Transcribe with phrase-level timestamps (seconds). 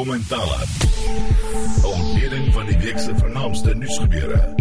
[0.00, 0.64] Kommentare.
[1.82, 4.54] Ontleding van die week se vernaamste nuusgebeure.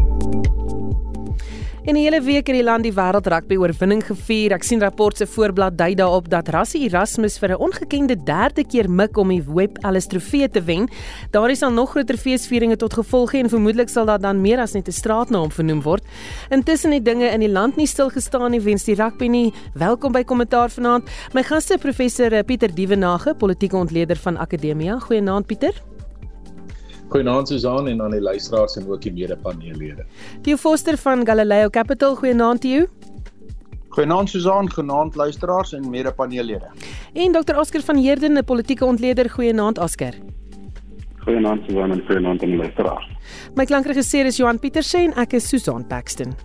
[1.88, 4.52] In die hele week het die land die wêreld rugby oorwinning gevier.
[4.52, 8.90] Ek sien rapport se voorblad dui daarop dat Rassie Erasmus vir 'n ongekende derde keer
[8.90, 10.90] mik om die Web Ellis trofee te wen.
[11.32, 14.74] Daar is al nog groter feesvieringe tot gevolg en vermoedelik sal daar dan meer as
[14.74, 16.04] net 'n straatnaam vernoem word.
[16.50, 19.54] Intussen het dinge in die land nie stil gestaan nie wens die rugby nie.
[19.74, 21.10] Welkom by kommentaar vanaand.
[21.34, 25.00] My gaste professor Pieter Dievenage, politieke ontleder van Akademia.
[25.00, 25.89] Goeienaand Pieter.
[27.10, 30.06] Goeienaand Susan en aan die luisteraars en ook die mede-paneellede.
[30.46, 32.86] Theo Foster van Galileo Capital, goeienaand Theo.
[33.90, 36.70] Goeienaand Susan, goeienaand luisteraars en mede-paneellede.
[37.14, 37.58] En Dr.
[37.58, 40.14] Oscar van Heerden, 'n politieke ontleder, goeienaand Oscar.
[41.18, 43.08] Goeienaand Susan en goeienaand aan die luisteraars.
[43.56, 46.36] My klankregisseur is Johan Pieterse en ek is Susan Paxton.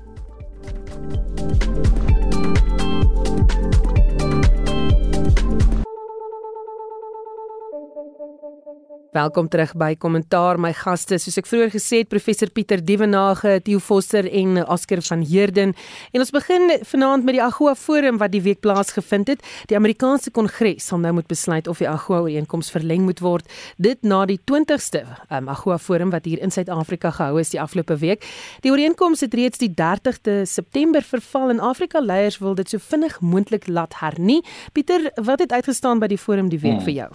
[9.14, 10.58] Welkom terug by Kommentaar.
[10.58, 15.20] My gaste, soos ek vroeër gesê het, professor Pieter Dievenage, Theo Foster en Oscar van
[15.22, 15.70] Heerden.
[16.10, 19.44] En ons begin vanaand met die AGOA Forum wat die week plaasgevind het.
[19.70, 23.46] Die Amerikaanse Kongres sal nou moet besluit of die AGOA ooreenkoms verleng moet word.
[23.78, 28.00] Dit na die 20ste um, AGOA Forum wat hier in Suid-Afrika gehou is die afgelope
[28.02, 28.26] week.
[28.66, 33.20] Die ooreenkoms het reeds die 30de September verval en Afrika leiers wil dit so vinnig
[33.22, 34.40] moontlik laat hernie.
[34.74, 36.88] Pieter, wat het uitgestaan by die forum die week hmm.
[36.90, 37.12] vir jou?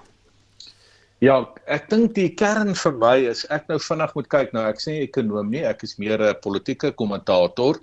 [1.20, 4.78] Ja, ek dink die kern vir my is ek nou vinnig moet kyk nou ek
[4.80, 7.76] sê ekonom nie, ek is meer 'n politieke kommentator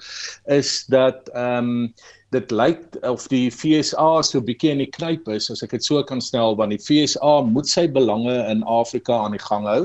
[0.49, 1.93] is dat ehm um,
[2.33, 6.03] dit lyk of die FSA so bietjie in die knyp is as ek dit so
[6.03, 9.83] kan stel want die FSA moet sy belange in Afrika aan die gang hou.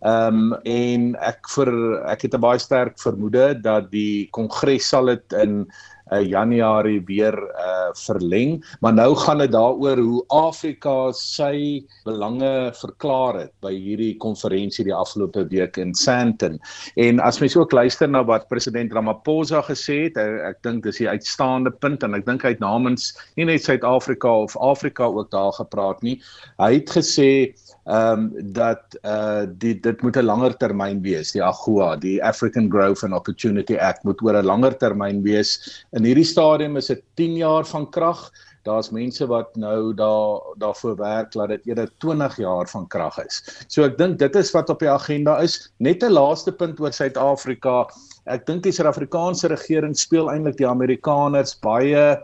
[0.00, 1.68] Ehm um, en ek vir
[2.08, 5.66] ek het 'n baie sterk vermoede dat die kongres sal dit in
[6.12, 13.40] uh, Januarie weer uh, verleng, maar nou gaan dit daaroor hoe Afrika sy belange verklaar
[13.40, 16.60] het by hierdie konferensie die afgelope week in Sandton.
[16.96, 21.00] En as mens ook luister na wat president Ramaphosa gesê het, ek, ek dink dis
[21.00, 25.30] 'n uitstaande punt en ek dink hy het namens nie net Suid-Afrika of Afrika ook
[25.30, 26.20] daar gepraat nie.
[26.58, 27.54] Hy het gesê
[27.86, 32.70] ehm um, dat uh die dit moet 'n langer termyn wees die AGOA die African
[32.70, 35.84] Growth and Opportunity Act moet oor 'n langer termyn wees.
[35.92, 38.30] In hierdie stadium is dit 10 jaar van krag
[38.66, 43.42] daar's mense wat nou daar daarvoor werk dat dit eerder 20 jaar van krag is.
[43.68, 45.70] So ek dink dit is wat op die agenda is.
[45.78, 47.86] Net 'n laaste punt oor Suid-Afrika.
[48.26, 52.18] Ek dink die Suid-Afrikaanse regering speel eintlik die Amerikaners baie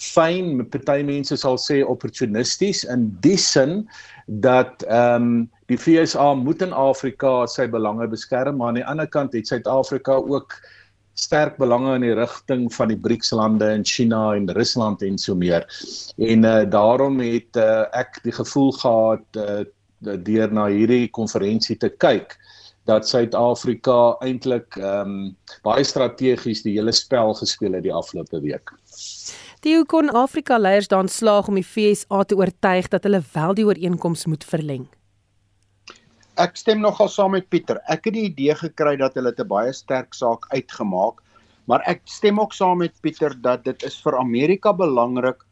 [0.00, 3.84] fyn party mense sal sê opportunisties in die sin
[4.42, 9.06] dat ehm um, die FSA moet in Afrika sy belange beskerm maar aan die ander
[9.06, 10.56] kant het Suid-Afrika ook
[11.20, 15.34] sterk belange in die rigting van die BRICS lande in China en Rusland en so
[15.34, 15.66] meer.
[16.18, 19.60] En uh, daarom het uh, ek die gevoel gehad uh,
[20.00, 22.38] deur na hierdie konferensie te kyk
[22.88, 25.26] dat Suid-Afrika eintlik ehm um,
[25.66, 28.72] baie strategies die hele spel gespeel het die afgelope week.
[29.60, 33.50] Die hoe kon Afrika leiers dan slaag om die FSA te oortuig dat hulle wel
[33.58, 34.86] die ooreenkoms moet verleng?
[36.40, 37.76] Ek stem nogal saam met Pieter.
[37.92, 41.20] Ek het die idee gekry dat hulle 'n baie sterk saak uitgemaak,
[41.68, 45.44] maar ek stem ook saam met Pieter dat dit is vir Amerika belangrik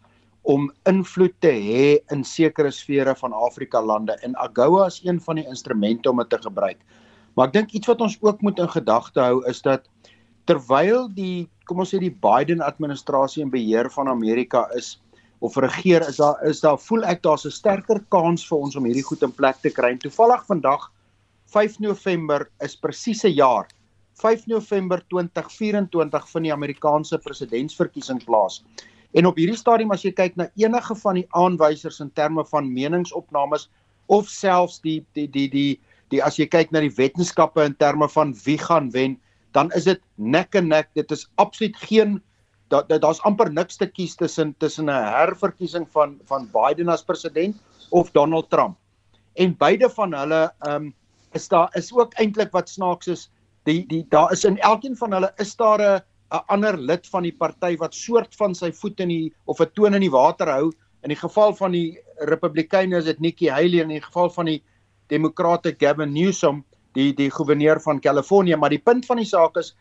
[0.42, 5.36] om invloed te hê in sekere sfere van Afrika lande en AGOA is een van
[5.36, 6.80] die instrumente om dit te gebruik.
[7.36, 9.84] Maar ek dink iets wat ons ook moet in gedagte hou is dat
[10.48, 14.97] terwyl die kom ons sê die Biden administrasie in beheer van Amerika is
[15.44, 18.84] of regeer is daar is daar voel ek daar's 'n sterker kans vir ons om
[18.84, 19.91] hierdie goed in plek te kry.
[19.92, 20.91] En toevallig vandag
[21.53, 23.69] 5 November is presies 'n jaar.
[24.14, 28.64] 5 November 2024 vind die Amerikaanse presidentsverkiesing plaas.
[29.14, 32.72] En op hierdie stadium as jy kyk na enige van die aanwysers in terme van
[32.72, 33.69] meningsopnames
[34.06, 38.08] of selfs die die die die die as jy kyk na die wetenskappe in terme
[38.08, 39.19] van wie gaan wen,
[39.53, 40.91] dan is dit nek en nek.
[40.94, 42.22] Dit is absoluut geen
[42.69, 47.56] daar daar's amper niks te kies tussen tussen 'n herverkiesing van van Biden as president
[47.91, 48.76] of Donald Trump.
[49.34, 50.94] En beide van hulle ehm um,
[51.32, 53.31] is daar is ook eintlik wat snaaks is.
[53.64, 57.23] Die die daar is in elkeen van hulle is daar 'n 'n ander lid van
[57.23, 60.49] die party wat soort van sy voet in die of 'n toon in die water
[60.49, 60.73] hou.
[61.02, 64.44] In die geval van die Republikeine is dit Nikki Haley en in die geval van
[64.44, 64.62] die
[65.06, 66.64] Demokrate Gavin Newsom
[66.99, 69.75] die die goewerneur van Kalifornië, maar die punt van die saak is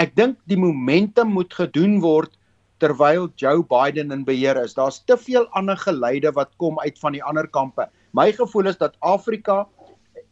[0.00, 2.36] ek dink die momentum moet gedoen word
[2.80, 4.74] terwyl Joe Biden in beheer is.
[4.78, 7.88] Daar's te veel ander geleide wat kom uit van die ander kampe.
[8.16, 9.66] My gevoel is dat Afrika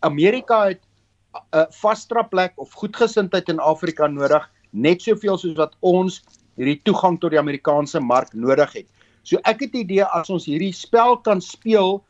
[0.06, 0.80] Amerika het
[1.52, 6.22] 'n vasstra plek of goedgesindheid in Afrika nodig, net soveel soos wat ons
[6.56, 8.86] hierdie toegang tot die Amerikaanse mark nodig het.
[9.22, 12.02] So ek het die idee as ons hierdie spel kan speel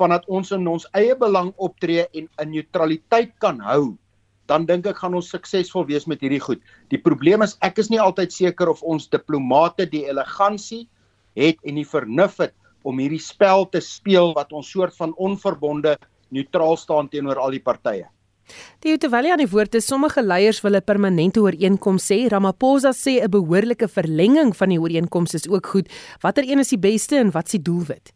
[0.00, 3.96] vandat ons in ons eie belang optree en 'n neutraliteit kan hou,
[4.46, 6.60] dan dink ek gaan ons suksesvol wees met hierdie goed.
[6.90, 10.88] Die probleem is ek is nie altyd seker of ons diplomate die elegansie
[11.36, 15.96] het en die vernuf het om hierdie spel te speel wat ons soort van onverbonde
[16.30, 18.08] neutraal staan teenoor al die partye.
[18.82, 22.28] Die terwyl aan die woord is sommige leiers wil 'n permanente ooreenkoms sê.
[22.28, 25.88] Ramaphosa sê 'n behoorlike verlenging van die ooreenkoms is ook goed.
[26.20, 28.12] Watter een is die beste en wat is die doelwit?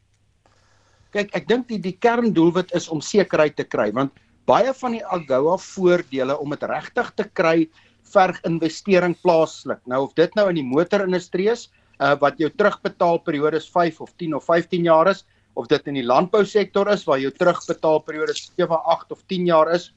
[1.15, 4.13] Kyk, ek dink die die kerndoelwit is om sekerheid te kry want
[4.47, 7.69] baie van die AGOA voordele om dit regtig te kry
[8.07, 9.81] verg investering plaaslik.
[9.87, 11.67] Nou of dit nou in die motorindustrie is,
[11.99, 15.25] uh, wat jou terugbetaalperiode is 5 of 10 of 15 jaar is,
[15.57, 19.91] of dit in die landbousektor is waar jou terugbetaalperiode 7, 8 of 10 jaar is,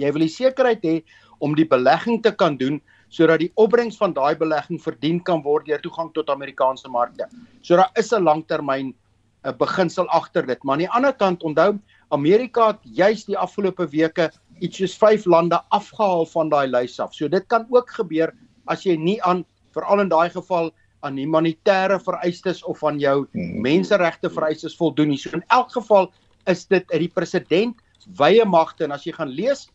[0.00, 0.96] Jy wil die sekerheid hê
[1.42, 2.80] om die belegging te kan doen
[3.12, 7.26] sodat die opbrengs van daai belegging verdien kan word deur toegang tot Amerikaanse markte.
[7.60, 8.94] So daar is 'n langtermyn
[9.44, 11.78] 'n beginsel agter dit, maar aan die ander kant onthou
[12.14, 14.30] Amerika het juis die afgelope weke
[14.60, 17.14] iets soos 5 lande afgehaal van daai lys af.
[17.14, 18.32] So dit kan ook gebeur
[18.66, 19.44] as jy nie aan
[19.74, 20.70] veral in daai geval
[21.02, 23.60] aan humanitêre vereistes of aan jou hmm.
[23.62, 25.18] menseregte vereistes voldoen nie.
[25.18, 26.12] So in elk geval
[26.46, 27.80] is dit uit die president
[28.18, 29.66] wye magte en as jy gaan lees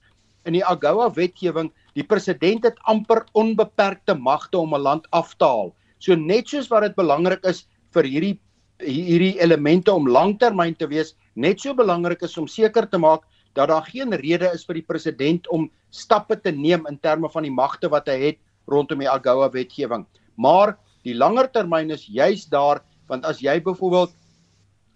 [0.48, 5.46] in die AGOA wetgewing, die president het amper onbeperkte magte om 'n land af te
[5.46, 5.76] haal.
[6.00, 8.40] So net soos wat dit belangrik is vir hierdie
[8.84, 13.26] hierdie elemente om langtermyn te wees, net so belangrik is om seker te maak
[13.58, 17.44] dat daar geen rede is vir die president om stappe te neem in terme van
[17.48, 18.40] die magte wat hy het
[18.70, 20.06] rondom die AGOA wetgewing.
[20.38, 20.76] Maar
[21.08, 24.14] die langer termyn is juis daar want as jy byvoorbeeld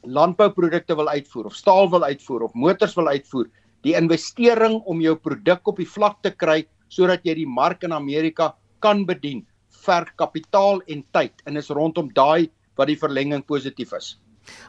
[0.03, 3.47] landbouprodukte wil uitvoer of staal wil uitvoer of motors wil uitvoer,
[3.85, 7.95] die investering om jou produk op die vlak te kry sodat jy die mark in
[7.95, 8.51] Amerika
[8.83, 9.45] kan bedien,
[9.85, 12.49] verg kapitaal en tyd en is rondom daai
[12.81, 14.15] wat die verlenging positief is.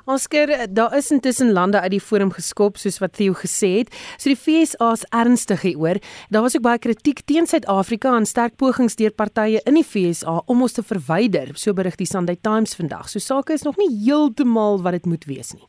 [0.05, 3.93] Oscar, daar is intussen lande uit die forum geskop soos wat Theo gesê het.
[4.21, 6.01] So die FSA is ernstig hieroor.
[6.29, 10.43] Daar was ook baie kritiek teen Suid-Afrika en sterk pogings deur partye in die FSA
[10.47, 13.09] om ons te verwyder, so berig die Sunday Times vandag.
[13.09, 15.65] So sake is nog nie heeltemal wat dit moet wees nie.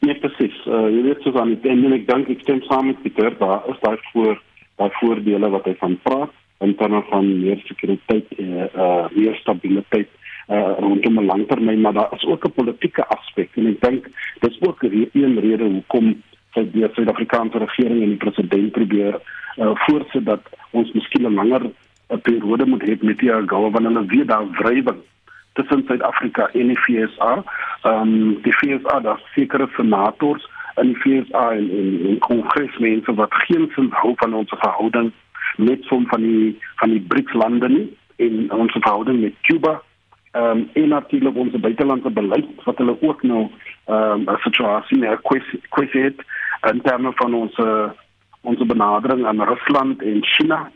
[0.00, 0.56] Nee, presies.
[0.64, 3.80] Uh, jy weet so van en ek dink ek stem saam met Pieter, daar is
[3.84, 4.38] daai voor
[4.80, 6.32] daai voordele wat hy van praat
[6.64, 10.08] in terme van meer sekuriteit en uh, uh, meer stabiliteit
[10.50, 14.08] uh, rondom 'n langtermyn, maar daar is ook 'n politieke aspek en ek dink
[14.40, 16.22] dis ook een rede hoekom
[16.54, 19.20] sy die Suid-Afrikaanse regering en die president probeer
[19.56, 21.62] uh, voorsit dat ons miskien 'n langer
[22.10, 25.02] 'n periode moet hê met die wanneer hulle weer daar wrywing
[25.52, 27.44] tussen Suid-Afrika en die FSA.
[27.82, 33.34] Ehm um, die FSA daar sekere senators in die FSA en en, en kongresmense wat
[33.34, 35.12] geen sin hou van ons verhouding
[35.56, 39.82] met som van die van die BRICS lande nie en ons verhouding met Cuba
[40.32, 43.48] ehm um, en natuurlik ons buitelandse beleid wat hulle ook nou
[43.84, 45.20] ehm um, 'n situasie meer
[45.68, 46.20] kwessie het
[46.72, 47.90] in terme van ons uh,
[48.40, 50.70] ons benadering aan Rusland en China.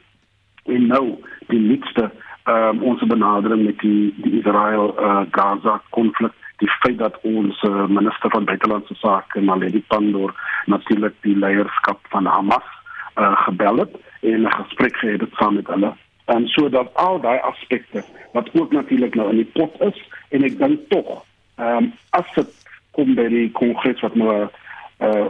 [0.65, 2.11] En nou die nuutste
[2.45, 7.63] ehm um, ons benadering met die die Israel uh, Gaza konflik die feit dat ons
[7.63, 10.35] uh, minister van buitelandse sake Naledi Pandor
[10.67, 12.67] natuurlik die leierskap van Hamas
[13.19, 15.93] uh, gebel het en 'n gesprek gehad het saam met hulle
[16.25, 20.59] en sodat al daai aspekte wat ook natuurlik nou in die pot is en ek
[20.59, 21.25] dink tog
[21.57, 22.53] ehm um, as dit
[22.97, 25.29] kom by die kongres wat nou eh uh,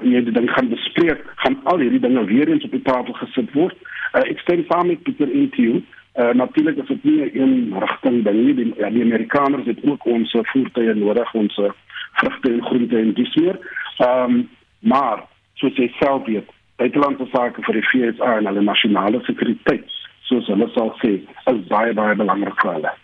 [0.00, 3.76] dit dan gaan bespreek gaan al hierdie dinge weer eens op die tafel gesit word.
[4.12, 5.80] Uh, ek stem saam met Pieter Intio
[6.16, 8.54] uh, natuurlik is dit nie een rigting ding nie.
[8.54, 11.60] Die, ja, die Amerikaners het ook ons voertuie nodig ons
[12.20, 13.58] vrugte en groente en dis meer.
[13.98, 14.48] Ehm um,
[14.80, 19.95] maar soos jy self weet buitelandse sake vir die FSA en hulle nasionale sekuriteit
[20.28, 21.18] soos hulle sal sê,
[21.52, 22.94] is baie baie belangrik vir hulle.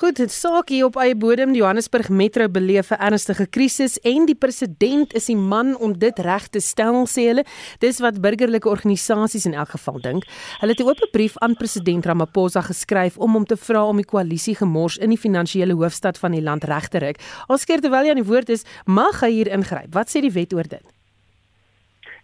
[0.00, 4.24] Goed, dit saak hier op eie bodem die Johannesburg Metro beleef 'n ernstige krisis en
[4.24, 7.44] die president is die man om dit reg te stel sê hulle.
[7.80, 10.24] Dis wat burgerlike organisasies in elk geval dink.
[10.60, 14.06] Hulle het 'n oop brief aan president Ramaphosa geskryf om hom te vra om die
[14.06, 17.18] koalisie gemors in die finansiële hoofstad van die land reg te ruk.
[17.48, 19.92] Alskeer terwyl hy aan die woord is, mag hy hier ingryp.
[19.92, 20.99] Wat sê die wet oor dit?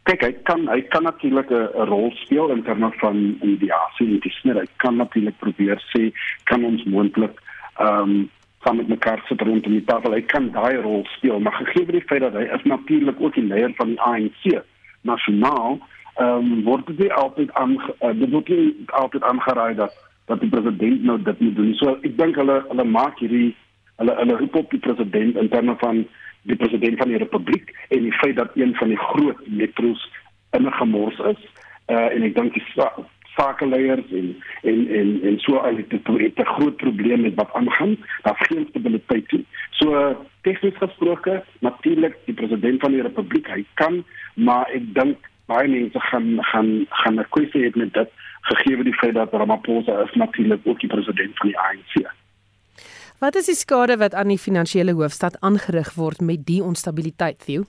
[0.07, 4.39] Kyk hy kan hy kan natuurlik 'n rol speel in terme van mediasie en dis
[4.43, 6.13] hy kan natuurlik probeer sê
[6.45, 7.35] kan ons moontlik
[7.79, 8.31] ehm um,
[8.63, 10.13] saam met mekaar sit rondom die tafel?
[10.13, 13.47] Hy kan daai rol speel maar gegee die feit dat hy is natuurlik ook die
[13.47, 14.63] leier van die ANC
[15.03, 15.79] nasionaal
[16.17, 19.93] ehm um, word dit altyd aan uh, dit word nie altyd aangeraai dat
[20.27, 21.75] dat die president nou dit moet doen.
[21.75, 23.55] So ek dink hulle hulle maak hierdie
[24.01, 26.07] hulle hulle roep op die president in terme van
[26.47, 30.11] die president van die republiek en die feit dat een van die groot metros
[30.57, 31.41] in 'n gemors is
[31.87, 32.65] uh, en ek dink die
[33.37, 37.97] sakeleiers en en en en so al het dit 'n groot probleem met wat aangaan
[38.23, 44.05] daar's geen stabiliteit nie so tegnies gesproke natuurlik die president van die republiek hy kan
[44.35, 48.11] maar ek dink baie mense gaan gaan gaan 'n kwessie hê met dit
[48.41, 51.95] gegee die feit dat Ramaphosa is natuurlik ook die president van die ANC.
[53.17, 57.65] Wat is die skade wat aan die finansiële hoofstad aangerig word met die onstabiliteit, Theo?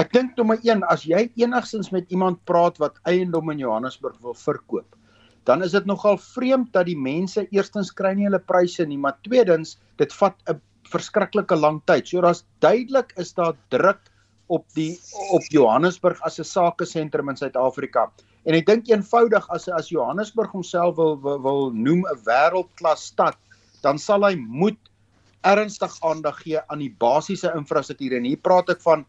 [0.00, 4.36] Ek dink nommer 1, as jy enigstens met iemand praat wat eiendom in Johannesburg wil
[4.36, 4.96] verkoop,
[5.44, 9.18] dan is dit nogal vreemd dat die mense eerstens kry nie hulle pryse nie, maar
[9.28, 12.08] tweedens, dit vat 'n verskriklike lang tyd.
[12.08, 14.00] So daar's duidelik is daar druk
[14.48, 14.96] op die
[15.36, 18.10] op Johannesburg as 'n sakesentrum in Suid-Afrika.
[18.46, 23.36] En ek dink eenvoudig as as Johannesburg homself wil, wil wil noem 'n wêreldklas stad,
[23.86, 24.78] dan sal hy moet
[25.46, 28.18] ernstig aandag gee aan die basiese infrastruktuur.
[28.18, 29.06] En hier praat ek van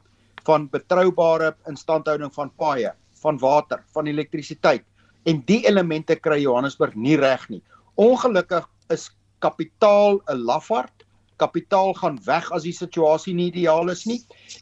[0.48, 4.86] van betroubare instandhouding van paaie, van water, van elektrisiteit.
[5.28, 7.60] En die elemente kry Johannesburg nie reg nie.
[8.00, 9.10] Ongelukkig is
[9.44, 11.04] kapitaal 'n lafaard
[11.38, 14.22] kapitaal gaan weg as die situasie nie ideaal is nie.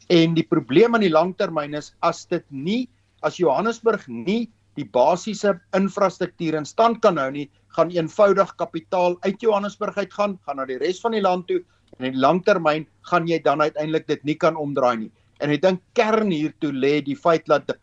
[0.09, 2.87] En die probleem aan die langtermyn is as dit nie
[3.21, 9.41] as Johannesburg nie die basiese infrastruktuur in stand kan hou nie, gaan eenvoudig kapitaal uit
[9.41, 11.61] Johannesburg uit gaan, gaan na die res van die land toe
[11.97, 15.11] en in die langtermyn gaan jy dan uiteindelik dit nie kan omdraai nie.
[15.43, 17.75] En ek dink kern hiertoe lê die feit dat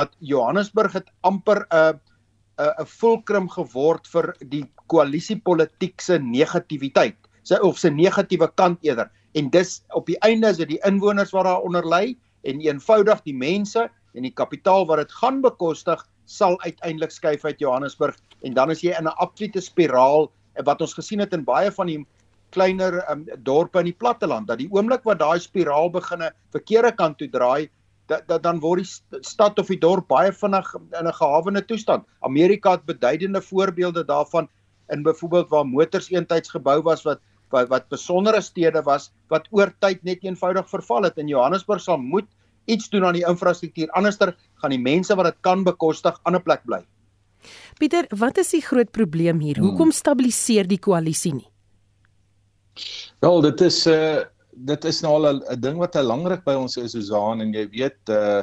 [0.00, 1.98] dat Johannesburg het amper 'n
[2.58, 9.10] 'n 'n fulcrum geword vir die koalisiepolitiek se negativiteit sy of sy negatiewe kant eerder
[9.34, 13.36] en dis op die einde is dit die inwoners wat daaronder lê en eenvoudig die
[13.36, 18.70] mense en die kapitaal wat dit gaan bekostig sal uiteindelik skuif uit Johannesburg en dan
[18.70, 20.30] is jy in 'n absolute spiraal
[20.64, 22.00] wat ons gesien het in baie van die
[22.52, 27.18] kleiner um, dorpe in die platteland dat die oomblik wat daai spiraal begine verkeerde kant
[27.18, 27.70] toe draai
[28.10, 32.04] dat, dat dan word die stad of die dorp baie vinnig in 'n gehawende toestand.
[32.20, 34.48] Amerika het beduidende voorbeelde daarvan
[34.90, 37.20] in byvoorbeeld waar motors eentyds gebou was wat
[37.50, 41.18] wat wat besondere stede was wat oor tyd net eenvoudig verval het.
[41.18, 42.28] In Johannesburg sal moet
[42.64, 43.90] iets doen aan die infrastruktuur.
[43.90, 46.82] Anderster gaan die mense wat dit kan bekostig aan 'n plek bly.
[47.78, 49.56] Pieter, wat is die groot probleem hier?
[49.56, 49.68] Hmm.
[49.68, 51.48] Hoekom stabiliseer die koalisie nie?
[53.20, 56.44] Wel, dit is 'n uh, eh, dit is nou al 'n ding wat al lanklik
[56.44, 58.42] by ons is, Susan, en jy weet uh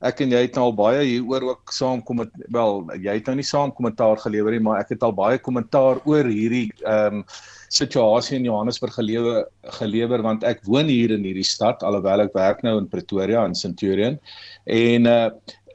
[0.00, 3.26] ek en jy het nou al baie hieroor ook saam kom met wel jy het
[3.28, 7.20] nou nie saam kommentaar gelewer nie maar ek het al baie kommentaar oor hierdie ehm
[7.20, 7.24] um,
[7.70, 9.44] situasie in Johannesburg gelewe
[9.78, 13.54] gelewer want ek woon hier in hierdie stad alhoewel ek werk nou in Pretoria in
[13.54, 14.18] Centurion
[14.66, 15.30] en uh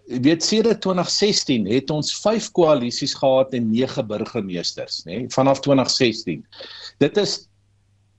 [0.05, 6.43] weet sedert 2016 het ons 5 koalisies gehad en 9 burgemeesters, nê, nee, vanaf 2016.
[7.01, 7.47] Dit is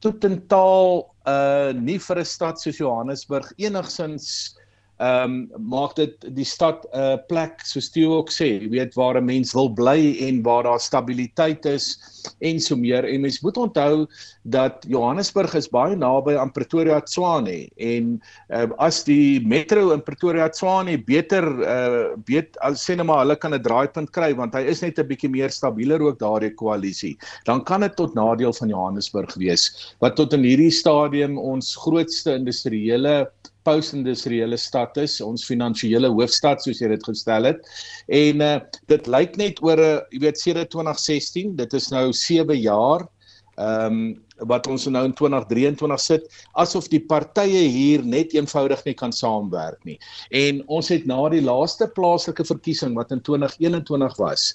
[0.03, 4.57] totaal uh nie vir 'n stad soos Johannesburg enigsins
[4.97, 8.95] ehm um, maak dit die stad 'n uh, plek soos Theo ook sê, jy weet
[8.97, 11.99] waar 'n mens wil bly en waar daar stabiliteit is
[12.41, 13.05] en so meer.
[13.05, 14.07] En mens moet onthou
[14.43, 20.49] dat Johannesburg is baie naby aan Pretoria Tshwane en uh, as die metro in Pretoria
[20.49, 24.65] Tshwane beter uh weet as sê net maar hulle kan 'n draaipunt kry want hy
[24.65, 27.19] is net 'n bietjie meer stabieler ook daardie koalisie.
[27.45, 32.33] Dan kan dit tot nadeel van Johannesburg wees wat tot in hierdie stadium ons grootste
[32.33, 33.29] industriële
[33.67, 37.67] post-industriële stad is, ons finansiële hoofstad soos jy dit gestel het.
[38.09, 38.55] En uh,
[38.93, 43.09] dit lyk net oor 'n uh, jy weet sedert 2016, dit is nou 7 jaar.
[43.57, 46.27] Ehm um, wat ons nou in 2023 sit
[46.61, 49.97] asof die partye hier net eenvoudig nie kan saamwerk nie.
[50.31, 54.51] En ons het na die laaste plaaslike verkiesing wat in 2021 was,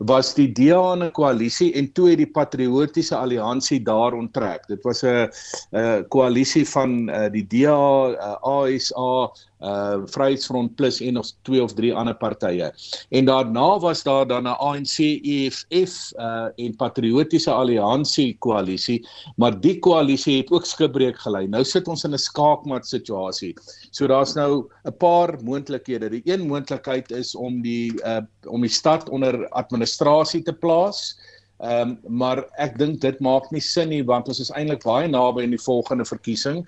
[0.00, 4.66] was die DA in 'n koalisie en toe het die patriotiese alliansie daar onttrek.
[4.66, 5.28] Dit was 'n
[5.72, 9.30] 'n koalisie van uh, die DA, uh, ASA,
[9.60, 12.72] uh Vryheidsfront Plus en nog twee of drie ander partye.
[13.10, 19.78] En daarna was daar dan 'n ANC EFF uh en Patriotiese Alliansie koalisie, maar die
[19.78, 21.46] koalisie het ook skibreek gelei.
[21.46, 23.54] Nou sit ons in 'n skaakmat situasie.
[23.90, 26.10] So daar's nou 'n paar moontlikhede.
[26.10, 31.18] Die een moontlikheid is om die uh om die stad onder administrasie te plaas.
[31.60, 35.08] Ehm um, maar ek dink dit maak nie sin nie want ons is eintlik baie
[35.12, 36.62] naby aan die volgende verkiesing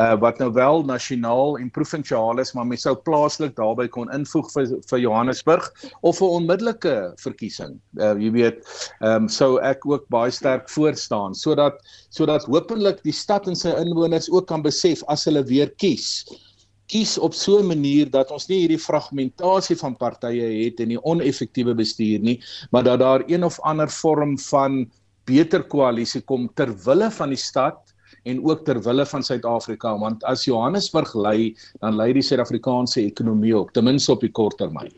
[0.00, 4.48] uh wat nou wel nasionaal en provinsiaal is maar mens sou plaaslik daarbey kon invoeg
[4.54, 5.68] vir vir Johannesburg
[6.00, 7.76] of 'n onmiddellike verkiesing.
[8.00, 8.64] Uh jy weet
[9.02, 13.56] ehm um, sou ek ook baie sterk voor staan sodat sodat hopelik die stad en
[13.56, 16.24] sy inwoners ook kan besef as hulle weer kies
[16.88, 21.02] kies op so 'n manier dat ons nie hierdie fragmentasie van partye het en die
[21.02, 22.40] oneffektiewe bestuur nie,
[22.70, 24.90] maar dat daar een of ander vorm van
[25.26, 30.24] beter koalisie kom ter wille van die stad en ook ter wille van Suid-Afrika want
[30.24, 34.92] as Johannesburg lei, dan lei die Suid-Afrikaanse ekonomie ook ten minste op die kort termyn.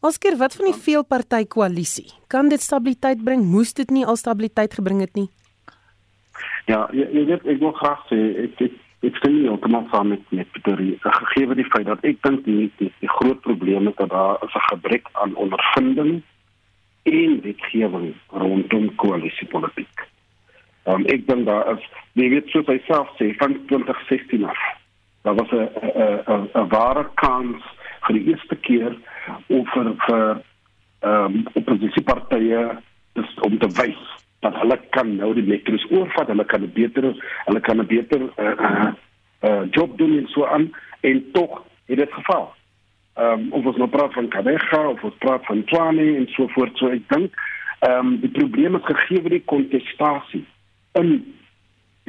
[0.00, 2.08] Oscar, wat van die veelparty koalisie?
[2.32, 3.44] Kan dit stabiliteit bring?
[3.44, 5.28] Moes dit nie al stabiliteit gebring het nie?
[6.66, 10.12] Ja, jy, jy weet ek wil graag sê ek ek ek stem nie heeltemal saam
[10.12, 13.96] met met Pieter gegee die feit dat ek dink die, die die groot probleem is
[13.96, 16.22] dat daar is 'n gebrek aan ondervinding
[17.02, 20.06] en wetgewing rondom koalisiepolitiek.
[20.84, 24.60] Um, ek dink daar is jy weet soos hy self sê van 2016 af.
[25.22, 25.68] Daar was 'n
[26.28, 27.62] 'n 'n ware kans
[28.04, 28.96] vir die eerste keer
[29.46, 30.42] om vir vir
[31.00, 32.76] ehm um, oppositiepartye
[33.40, 37.04] om te wys dat hulle kan nou die lekkers oorvat, hulle kan 'n beter
[37.44, 38.92] hulle kan 'n beter uh, uh,
[39.44, 40.72] uh, job doen en so aan.
[41.00, 42.52] En tog het dit geval.
[43.14, 46.46] Ehm um, of ons nou praat van Kabeja of ons praat van Twane en so
[46.46, 47.34] voort, so ek dink
[47.80, 50.44] ehm um, die probleem is gegee word die kontestasie
[50.92, 51.34] in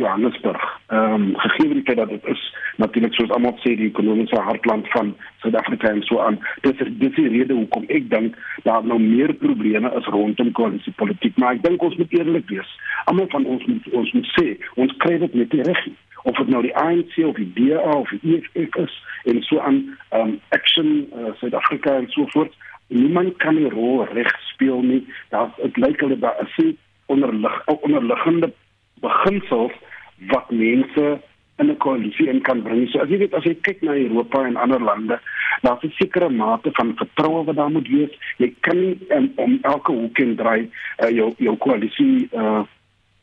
[0.02, 0.64] Johannesburg.
[0.88, 2.42] Ehm um, gegee feit dat dit is
[2.78, 6.40] natuurlik soos almal sê die ekonomiese hartland van Suid-Afrika en so aan.
[6.62, 11.38] Dis is dis die rede hoekom ek dink daar nou meer probleme is rondom koalisiepolitiek,
[11.38, 12.72] maar ek dink ons moet eerlik wees.
[13.06, 15.84] Almal van ons moet ons moet sê ons kry dit net reg
[16.24, 18.98] of dit nou die ANC of die DA of die EFF is
[19.32, 22.58] en so aan ehm um, action uh, Suid-Afrika en so voort.
[22.92, 25.04] Niemand kan die rol reg speel nie.
[25.30, 26.74] Daar dit lyk hulle daar is
[27.12, 28.52] onderlig onderliggende
[29.00, 29.72] beginsels
[30.28, 31.20] wat mense
[31.62, 32.88] in 'n koalisie in kan bring.
[32.90, 35.20] So as jy weet as jy kyk na Europa en ander lande,
[35.62, 38.14] daar's 'n sekere mate van vertroue wat daar moet wees.
[38.38, 40.70] Jy kan nie um, om elke hoek en draai
[41.04, 42.64] uh, jou jou koalisie uh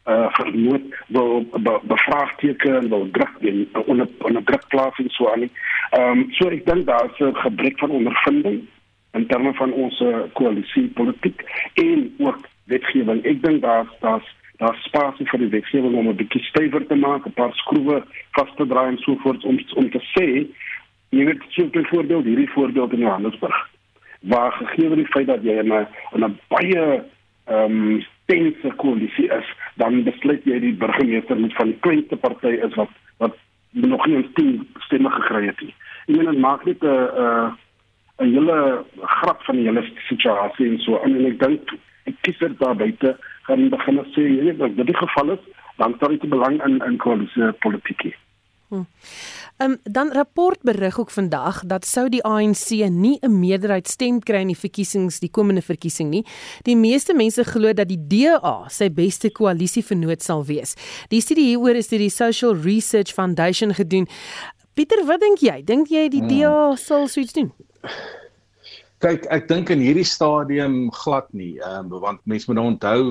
[0.08, 5.50] uh vermoed wil be, bevraagteken wil druk in onder onder druk plaas en so aan.
[5.90, 8.66] Ehm um, so ek dink daar's 'n gebrek van ondervinding
[9.12, 11.42] in terme van ons koalisie politiek
[11.74, 13.24] en ook wetgewing.
[13.24, 17.26] Ek dink daar's daar's daar spasie vir die wetgewing om 'n bietjie stywer te maak,
[17.26, 18.02] 'n paar skroewe
[18.36, 20.46] vas te draai en so voort om om te sê
[21.10, 23.68] jy weet so 'n voorbeeld hierdie voorbeeld in Johannesburg
[24.20, 27.04] waar gegee die feit dat jy in 'n in 'n baie
[27.44, 32.46] ehm um, tense koalisie is, dan besluit jy die burgemeester moet van die kleinste party
[32.66, 33.36] is wat wat
[33.70, 35.74] nog nie 10 stemme gekry het nie.
[36.08, 37.56] Ek meen dit maak net 'n 'n
[38.18, 42.58] 'n hele grap van die hele situasie en so en ek dink ek kies dit
[42.58, 43.16] daar buite
[43.48, 45.44] gaan begin sê jy weet dat dit die geval is
[45.78, 48.10] dan sal dit belang in in koalisie politiek.
[48.68, 48.84] Hm.
[49.58, 54.40] Um, dan rapport berig ook vandag dat sou die ANC nie 'n meerderheid stem kry
[54.40, 56.24] in die verkiesings die komende verkiesing nie.
[56.62, 60.74] Die meeste mense glo dat die DA sy beste koalisievernoot sal wees.
[61.08, 64.06] Die studie hieroor is deur die Social Research Foundation gedoen.
[64.74, 65.64] Pieter, wat dink jy?
[65.64, 66.76] Dink jy die DA hmm.
[66.76, 67.52] sal so iets doen?
[68.98, 73.02] Kyk, ek dink in hierdie stadium glad nie, ehm um, want mense moet onthou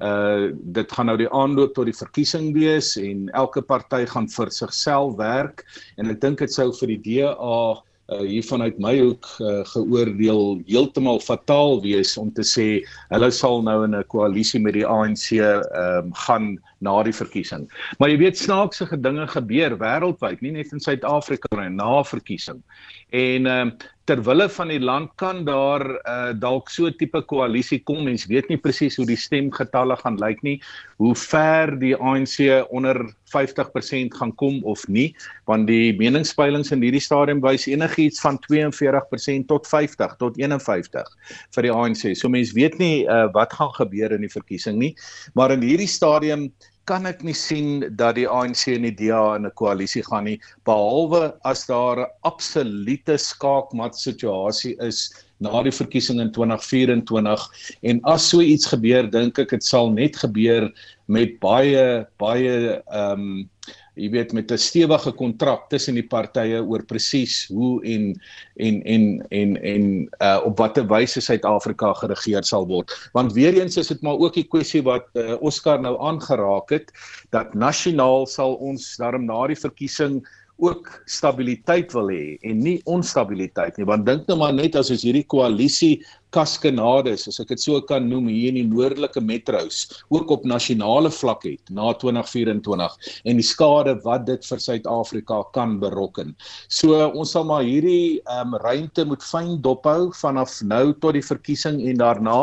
[0.00, 4.52] uh dit gaan nou die aanloop tot die verkiesing wees en elke party gaan vir
[4.54, 5.66] sigself werk
[5.98, 10.62] en ek dink dit sou vir die DA uh hier vanuit my hoek uh, geoordeel
[10.70, 12.66] heeltemal fataal wees om te sê
[13.10, 16.48] hulle sal nou in 'n koalisie met die ANC ehm um, gaan
[16.80, 17.68] na die verkiesing.
[17.98, 22.62] Maar jy weet snaakse dinge gebeur wêreldwyd, nie net in Suid-Afrika nie, na verkiesing.
[23.10, 23.76] En ehm um,
[24.08, 28.06] ter wille van die land kan daar uh, dalk so tipe koalisie kom.
[28.06, 30.56] Mens weet nie presies hoe die stemgetalle gaan lyk nie,
[31.02, 32.38] hoe ver die ANC
[32.72, 35.10] onder 50% gaan kom of nie,
[35.50, 41.12] want die meningspeilings in hierdie stadium wys enigiets van 42% tot 50 tot 51
[41.56, 42.06] vir die ANC.
[42.16, 44.94] So mense weet nie uh, wat gaan gebeur in die verkiesing nie,
[45.36, 46.48] maar in hierdie stadium
[46.88, 50.40] kan ek nie sien dat die ANC en die DA in 'n koalisie gaan nie
[50.64, 57.44] behalwe as daar 'n absolute skaakmat situasie is na die verkiesing in 2024
[57.82, 60.70] en as so iets gebeur dink ek dit sal net gebeur
[61.06, 63.50] met baie baie ehm um,
[63.98, 68.14] jy weet met 'n stewige kontrak tussen die partye oor presies hoe en
[68.56, 69.84] en en en en
[70.22, 72.94] uh op watter wyse Suid-Afrika geregeer sal word.
[73.12, 76.92] Want weer eens is dit maar ook die kwessie wat uh, Oscar nou aangeraak het
[77.30, 80.22] dat nasionaal sal ons daarom na die verkiesing
[80.58, 85.04] ook stabiliteit wil hê en nie onstabiliteit nie want dink nou maar net as ons
[85.06, 85.98] hierdie koalisie
[86.34, 91.12] kaskenades as ek dit so kan noem hier in die noordelike metros ook op nasionale
[91.14, 92.98] vlak het na 2024
[93.30, 96.34] en die skade wat dit vir Suid-Afrika kan berokken.
[96.68, 101.24] So ons sal maar hierdie ehm um, ruimte moet fyn dophou vanaf nou tot die
[101.24, 102.40] verkiesing en daarna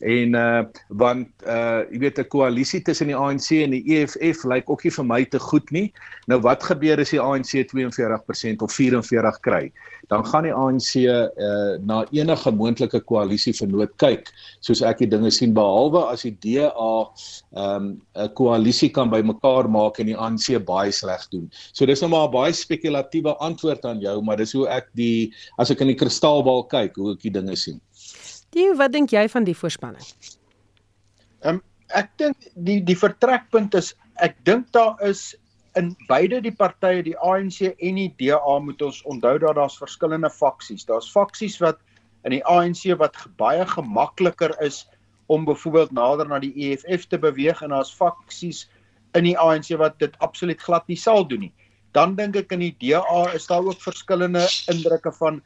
[0.00, 4.70] en uh want uh jy weet 'n koalisie tussen die ANC en die EFF lyk
[4.70, 5.92] ook nie vir my te goed nie.
[6.26, 9.72] Nou wat gebeur as die ANC 42% of 44 kry?
[10.08, 14.30] Dan gaan die ANC uh na enige moontlike koalisie vernoot kyk,
[14.60, 17.10] soos ek die dinge sien behalwe as die DA
[17.52, 21.50] um 'n koalisie kan bymekaar maak en die ANC baie sleg doen.
[21.72, 25.32] So dis nou maar 'n baie spekulatiewe antwoord aan jou, maar dis hoe ek die
[25.58, 27.80] as ek in die kristalbal kyk, hoe ek die dinge sien.
[28.58, 30.04] Die wat dink jy van die voorspanning?
[31.46, 31.64] Ehm um,
[31.96, 33.94] ek dink die die vertrekpunt is
[34.24, 35.30] ek dink daar is
[35.78, 40.30] in beide die partye die ANC en die DA moet ons onthou dat daar's verskillende
[40.34, 40.84] faksies.
[40.88, 41.78] Daar's faksies wat
[42.26, 44.82] in die ANC wat baie gemakliker is
[45.32, 48.66] om byvoorbeeld nader na die EFF te beweeg en daar's faksies
[49.16, 51.54] in die ANC wat dit absoluut glad nie sal doen nie.
[51.96, 55.40] Dan dink ek in die DA is daar ook verskillende indrukke van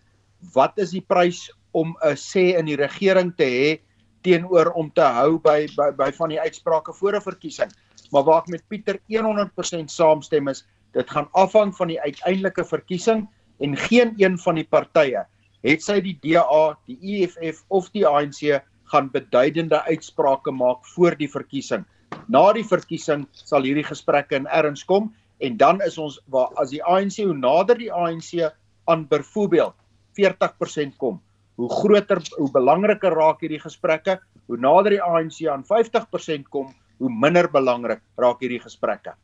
[0.57, 3.80] wat is die prys om 'n sê in die regering te hê
[4.22, 7.72] teenoor om te hou by by, by van die uitsprake voor 'n verkiesing
[8.12, 13.24] maar waar ek met Pieter 100% saamstem is, dit gaan afhang van die uiteindelike verkiesing
[13.64, 15.24] en geen een van die partye,
[15.64, 18.61] het sy die DA, die EFF of die ANC
[18.92, 21.87] gaan beduidende uitsprake maak voor die verkiesing.
[22.28, 25.08] Na die verkiesing sal hierdie gesprekke in erns kom
[25.40, 28.50] en dan is ons waar as die ANC hoe nader die ANC
[28.90, 29.74] aan byvoorbeeld
[30.18, 31.22] 40% kom,
[31.56, 37.10] hoe groter hoe belangriker raak hierdie gesprekke, hoe nader die ANC aan 50% kom, hoe
[37.10, 39.14] minder belangrik raak hierdie gesprekke.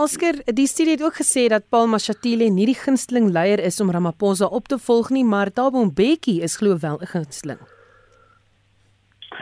[0.00, 3.90] Oscar, die studie het ook gesê dat Paul Mashatile nie die gunsteling leier is om
[3.90, 7.60] Ramaphosa op te volg nie, maar Thabo Mbeki is glo wel 'n gunsteling.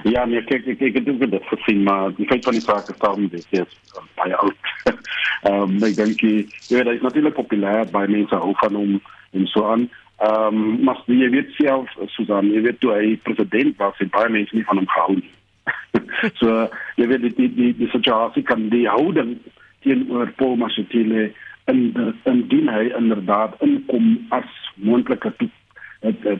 [0.04, 2.88] Ja, nee, kyk, ek ek het ook dit gesien, maar die feit van die saak
[2.88, 3.78] is Thabo Mbeki is
[4.16, 4.56] baie oud.
[5.48, 9.00] Ehm um, ek dink jy weet hy is natuurlik populêr by mense hou van hom
[9.32, 9.90] en so aan.
[10.18, 14.30] Ehm um, maar jy weet self Susan, jy weet toe hy president was, het baie
[14.34, 15.30] mense nie van hom gehou nie.
[16.40, 16.64] so
[16.98, 19.36] jy weet die die die, die situasie kan die houding
[19.86, 21.28] teenoor Paul Mashatile
[21.70, 21.84] in
[22.24, 25.32] indien hy inderdaad inkom as moontlike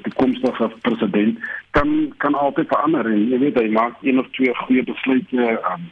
[0.02, 1.38] toekomstige president
[1.70, 5.84] kan kan altyd verander en jy weet hy maak een of twee goeie besluite um,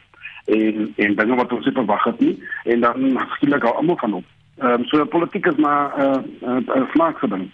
[0.57, 2.35] en en dinge wat ons nie verwag het nie
[2.73, 4.27] en dan skielik al almal van hom.
[4.57, 7.47] Ehm um, so politiek is maar 'n uh, uh, uh, snaakse ding.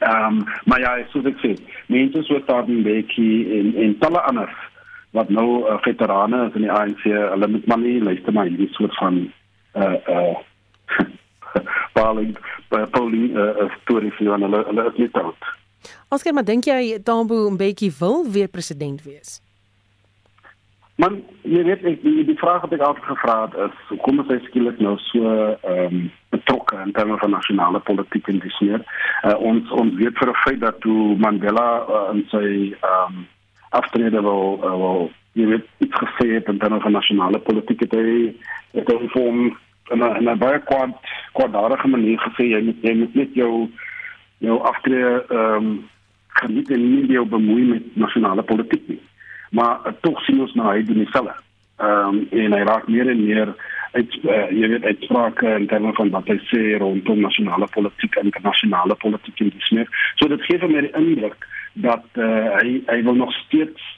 [0.00, 1.54] Ehm um, maar ja, soos ek sê,
[1.92, 4.52] mense so daar in Bekkie en en talle ander
[5.12, 8.72] wat nou uh, veterane is in die ANC, hulle moet maar nie luister maar hierdie
[8.72, 9.20] soort van
[9.76, 10.36] uh uh
[11.98, 12.36] polling
[12.96, 15.50] polling uh, stories hier aan hulle hulle is nie dood.
[16.08, 19.40] Oscar, maar dink jy Tambo Mbeki wil weer president wees?
[21.00, 24.28] Man, jy weet ek die, die vraag wat ek altyd gevra het is, hoekom is
[24.28, 26.02] hy skielik nou so ehm um,
[26.32, 28.84] betrokke in terme van nasionale politiek en dis meer?
[29.24, 33.26] Uh, ons ons weet vir 'n feit dat toe Mandela uh, in sy ehm um,
[33.80, 37.94] aftrede wil uh, wil jy weet iets gesê het in terme van nasionale politiek het
[37.96, 38.34] hy
[38.76, 39.56] het hy vorm
[39.90, 40.96] en en baie kwant
[41.32, 43.54] kwadarige manier gesê jy moet jy moet net jou
[44.44, 45.72] jou aftrede ehm um,
[46.42, 49.00] geniet en nie jou bemoei met nasionale politiek nie
[49.56, 51.38] maar uh, tog sien ons nou hy doen dieselfde
[51.82, 53.54] ehm um, en hy raak meer en meer
[53.92, 58.30] uit uh, jy weet uitsprake in terme van wat hy sê rondom nasionale politiek en
[58.30, 61.48] internasionale politiek en dis meer so dit gee vir my die indruk
[61.88, 63.92] dat uh, hy hy wil nog steeds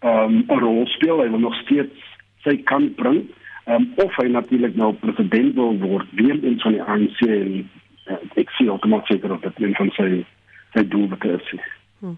[0.00, 3.28] um, 'n rol speel, hy wil nog steeds sy kant bring.
[3.66, 7.68] Um, of hy natuurlik nou president wil word weer in van die ANC en
[8.08, 10.08] uh, ek sien outomaties dat dit een van sy
[10.72, 11.52] sy doel is.
[12.00, 12.16] Hmm.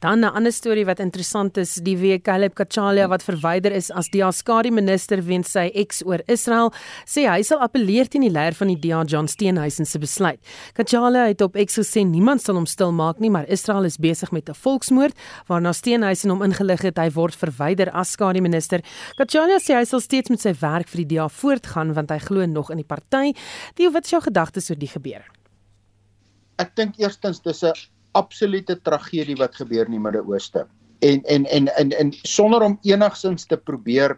[0.00, 4.08] Dan 'n ander storie wat interessant is, die week Caleb Kachalia wat verwyder is as
[4.08, 6.72] die Askari minister weens sy eks oor Israel,
[7.04, 10.40] sê hy sal appeleer teen die leier van die DA John Steenhuisen se besluit.
[10.72, 14.32] Kachalia het op X gesê niemand sal hom stil maak nie, maar Israel is besig
[14.32, 15.12] met 'n volksmoord
[15.46, 18.80] waarna Steenhuisen hom ingelig het hy word verwyder as Askari minister.
[19.18, 22.46] Kachalia sê hy sal steeds met sy werk vir die DA voortgaan want hy glo
[22.46, 23.34] nog in die party.
[23.74, 25.24] Die wat is jou gedagtes oor die gebeur?
[26.58, 27.72] Ek dink eerstens dis 'n
[28.18, 30.66] absolute tragedie wat gebeur in die Midde-Ooste.
[31.06, 34.16] En en en en en sonder om enigsins te probeer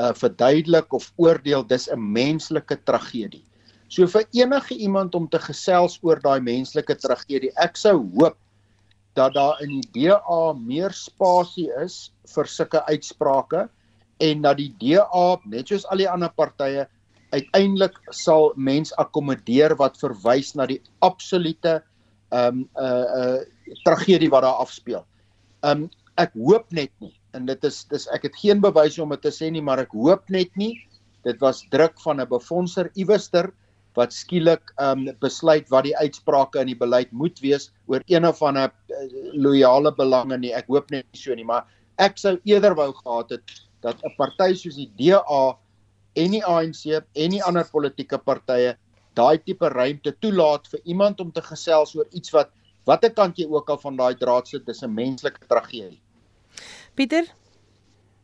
[0.00, 3.44] uh verduidelik of oordeel, dis 'n menslike tragedie.
[3.88, 8.38] So vir enige iemand om te gesels oor daai menslike tragedie, ek sou hoop
[9.14, 13.68] dat daar in die DA meer spasie is vir sulke uitsprake
[14.20, 16.86] en dat die DA net soos al die ander partye
[17.32, 21.80] uiteindelik sal mens akkommodeer wat verwys na die absolute
[22.32, 25.04] ehm um, 'n uh, uh, tragedie wat daar afspeel.
[25.62, 25.90] Ehm um,
[26.20, 29.32] ek hoop net nie en dit is dis ek het geen bewyse om dit te
[29.32, 30.74] sê nie, maar ek hoop net nie
[31.24, 33.52] dit was druk van 'n befondser iewester
[33.94, 38.26] wat skielik ehm um, besluit wat die uitsprake in die beleid moet wees oor een
[38.26, 40.52] of ander uh, loyale belange nie.
[40.52, 41.66] Ek hoop net so nie, maar
[41.98, 43.44] ek sou eerder wou gehad het
[43.82, 45.58] dat 'n party soos die DA
[46.16, 48.76] en die ANC en die ander politieke partye
[49.14, 52.50] daai tipe ruimte toelaat vir iemand om te gesels oor iets wat
[52.84, 56.00] watter kant jy ook al van daai draad sit, dis 'n menslike tragedie.
[56.94, 57.24] Pieter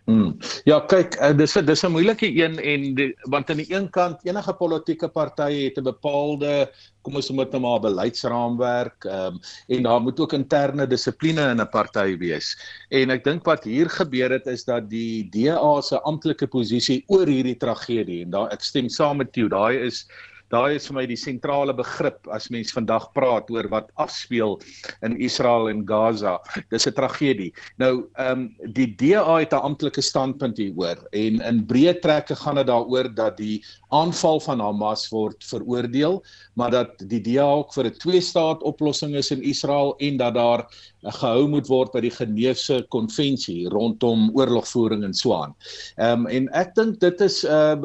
[0.08, 0.38] Hmm.
[0.64, 4.22] Ja, kyk, uh, dis dis 'n moeilike een en die, want aan die een kant
[4.24, 6.72] enige politieke party het 'n bepaalde
[7.04, 11.60] kom ons moet nou maar beleidsraamwerk ehm um, en daar moet ook interne dissipline in
[11.60, 12.56] 'n party wees.
[12.88, 17.26] En ek dink wat hier gebeur het is dat die DA se amptelike posisie oor
[17.26, 20.08] hierdie tragedie en daar ek stem saam met jou, daai is
[20.52, 24.58] daai is vir my die sentrale begrip as mens vandag praat oor wat afspeel
[25.06, 26.38] in Israel en Gaza.
[26.70, 27.52] Dis 'n tragedie.
[27.78, 32.56] Nou, ehm um, die DA het 'n amptelike standpunt hieroor en in breë trekke gaan
[32.56, 36.22] dit daaroor dat die aanval van Hamas word veroordeel,
[36.54, 40.66] maar dat die DA ook vir 'n twee-staat oplossing is in Israel en dat daar
[41.02, 45.54] gehou moet word by die Geneefse konvensie rondom oorlogvoering en so aan.
[45.96, 47.76] Ehm um, en ek dink dit is uh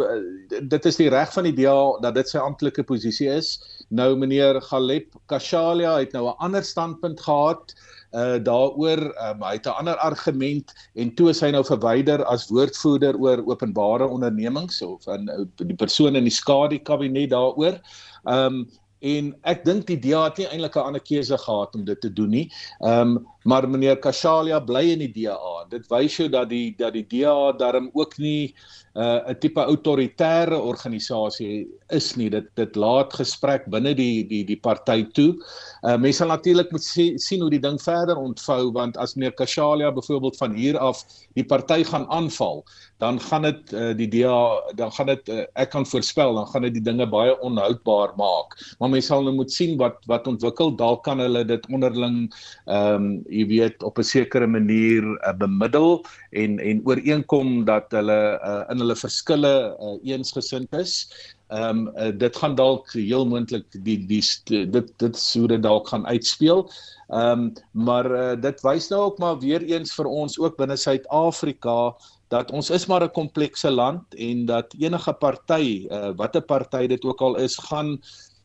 [0.50, 3.60] dit is die reg van die DA dat dit sy amptelike posisie is.
[3.90, 7.76] Nou meneer Galeb Kashalia het nou 'n ander standpunt gehad
[8.14, 12.50] uh daaroor um, hy het 'n ander argument en toe is hy nou verwyder as
[12.50, 17.78] woordvoerder oor openbare ondernemings of van uh, die persoon in die skadu kabinet daaroor.
[18.26, 18.66] Um
[19.04, 22.14] en ek dink die DA het nie eintlik 'n ander keuse gehad om dit te
[22.14, 22.48] doen nie.
[22.82, 25.66] Ehm um, maar meneer Kashalia bly in die DA.
[25.70, 28.56] Dit wys jou dat die dat die DA daarom ook nie
[28.96, 32.30] uh, 'n uh, tipe autoritaire organisasie is nie.
[32.30, 35.36] Dit dit laat gesprek binne die die die party toe.
[35.84, 39.34] Uh, mense sal natuurlik moet sê, sien hoe die ding verder ontvou want as meneer
[39.34, 42.64] Kashalia byvoorbeeld van hier af die party gaan aanval,
[43.04, 44.40] dan gaan dit uh, die DA
[44.80, 48.56] dan gaan dit uh, ek kan voorspel dan gaan dit die dinge baie onhoudbaar maak.
[48.80, 50.72] Maar mense sal nou moet sien wat wat ontwikkel.
[50.80, 52.18] Dalk kan hulle dit onderling
[52.66, 58.20] ehm um, jy weet op 'n sekere manier uh, bemiddel en en ooreenkom dat hulle
[58.40, 60.96] uh, in hulle verskille uh, eensgesind is.
[61.54, 65.92] Ehm um, uh, dit gaan dalk heel moontlik die die dit dit sou dit dalk
[65.92, 66.66] gaan uitspeel.
[67.12, 70.78] Ehm um, maar uh, dit wys nou ook maar weer eens vir ons ook binne
[70.78, 71.94] Suid-Afrika
[72.34, 77.04] dat ons is maar 'n komplekse land en dat enige party uh, watter party dit
[77.06, 78.00] ook al is gaan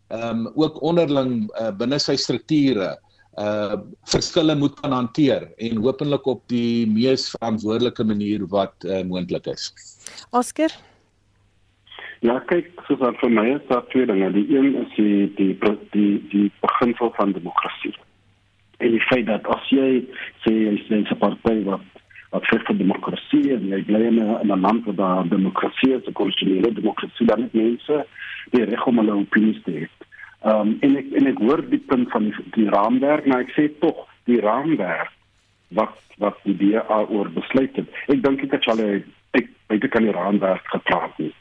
[0.08, 2.96] ehm um, ook onderling uh, binne sy strukture
[3.38, 3.76] uh
[4.12, 9.72] verskille moet kan hanteer en hopelik op die mees verantwoordelike manier wat uh, moontlik is.
[10.30, 10.72] Oscar
[12.26, 14.32] Ja, kyk, soos wat vir my is, daar twee dinge.
[14.34, 15.52] Die een is die die
[15.94, 17.94] die die beginsel van demokrasie.
[18.82, 20.02] En die feit dat as jy
[20.42, 21.84] sê jy is 'n party wat
[22.30, 26.12] wat vir die demokrasie en jy bly in 'n land waar daar demokrasie is, 'n
[26.12, 28.06] konstitusionele demokrasie, dan het mense
[28.50, 29.86] die reg om hulle opinie te hê.
[30.44, 33.68] Ehm en ek en ek hoor die punt van die, die raamwerk, maar ek sê
[33.80, 35.12] tog die raamwerk
[35.68, 37.86] wat wat die DA oor besluit het.
[38.08, 38.80] Ek dink ek het al
[39.32, 41.32] ek weet ek kan die raamwerk gepraat nie.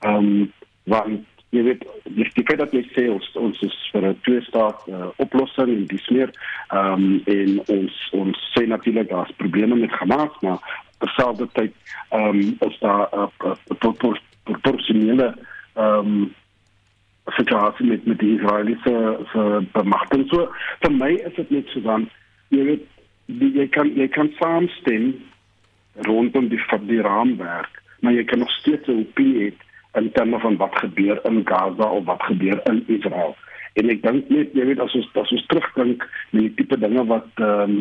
[0.00, 0.52] Ehm um,
[0.84, 1.84] want jy weet
[2.16, 5.86] die feit dat jy sê ons ons is vir 'n twee staat uh, oplossing en
[5.86, 6.30] dis meer
[6.70, 10.58] ehm um, en ons ons sê natuurlik daar's probleme met Hamas, maar
[10.98, 11.72] terselfdertyd
[12.10, 15.34] ehm um, is daar 'n uh, proporsionele
[15.74, 16.34] ehm um,
[17.38, 20.28] situasie met met die Israeliese se bemagtiging.
[20.28, 22.08] So vir my is dit net so dan
[22.48, 22.84] jy weet
[23.26, 25.14] die, jy kan jy kan saamstem
[26.06, 29.65] rondom die die raamwerk, maar jy kan nog steeds 'n opinie hê
[29.96, 33.36] in terme van wat gebeur in Gaza of wat gebeur in Israel.
[33.76, 37.04] En ek dink net jy weet as ons as ons terugdink na die tipe dinge
[37.12, 37.78] wat ehm um,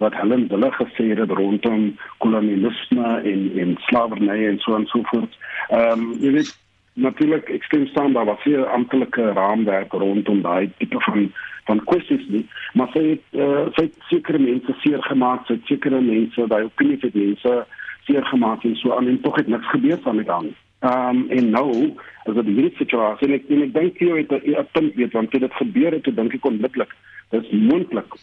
[0.00, 1.90] wat Helen Diller gesê het rondom
[2.24, 5.38] kolonialisme en en slawerny en so en so voort.
[5.68, 6.52] Ehm um, jy weet
[7.00, 11.28] natuurlik ek stem saam daar was hier amptelike raamwerk rondom daai tipe van
[11.68, 15.70] van kwessies nie maar sy het uh, sy het sekere mense seer gemaak sy het
[15.70, 17.54] sekere mense daai opinie het mense
[18.08, 21.26] seer gemaak en so aan en tog het niks gebeur van dit aan ehm um,
[21.30, 21.70] en nou
[22.24, 25.30] as dit hierdie situasie en ek en ek dink jy het 'n punt weet want
[25.32, 26.92] dit gebeur het dink ek onmiddellik
[27.30, 28.14] dis moontlik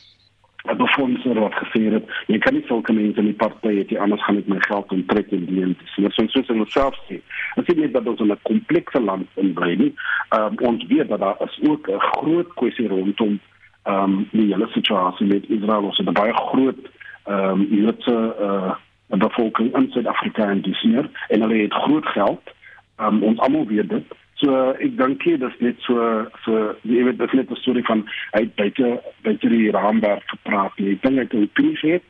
[0.68, 4.24] 'n befondser wat gesê het jy kan nie sulke mense in die hê jy anders
[4.24, 7.22] gaan ek my geld onttrek en die en dis so so so self sê
[7.58, 9.94] as jy net dat ons in 'n komplekse land in bly nie.
[10.36, 13.40] Um, ons weet dat daar is ook 'n groot kwessie rondom
[13.86, 15.84] um, die hele situasie met Israel.
[15.84, 16.82] Ons het 'n baie groot
[17.28, 18.76] um, Joodse uh,
[19.08, 22.56] bevolking in Suid-Afrika en dis meer en hulle het groot geld
[23.00, 25.98] um, ons almal weet dit So ek dink jy dis net so
[26.46, 28.04] so jy weet dis net 'n storie van
[28.36, 30.78] hy buite buite die raamwerk gepraat.
[30.78, 32.06] Ek dink ek het opinie het.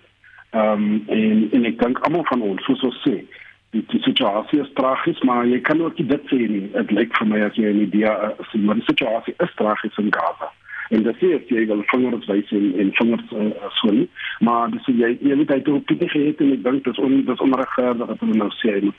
[0.51, 3.23] Ehm um, en en ek dink almal van ons soos ons sê
[3.71, 6.67] die, die situasie is tragies, maar jy kan ook dit sê nie.
[6.75, 8.11] Dit lyk vir my as jy 'n idee
[8.51, 10.51] sien maar die situasie is tragies in Gaza.
[10.89, 14.05] En dit sê jy wil vingers wys en en vingers uh, swing,
[14.39, 17.45] maar dis jy jy weet hy het opinie gehad en ek dink dis on, dis
[17.49, 18.93] onregverdig dat hulle nou sê hy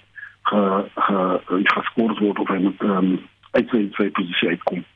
[0.51, 0.63] ge
[1.07, 3.11] ge geskort word of hy moet um,
[3.57, 4.87] uit sy sy posisie uitkom.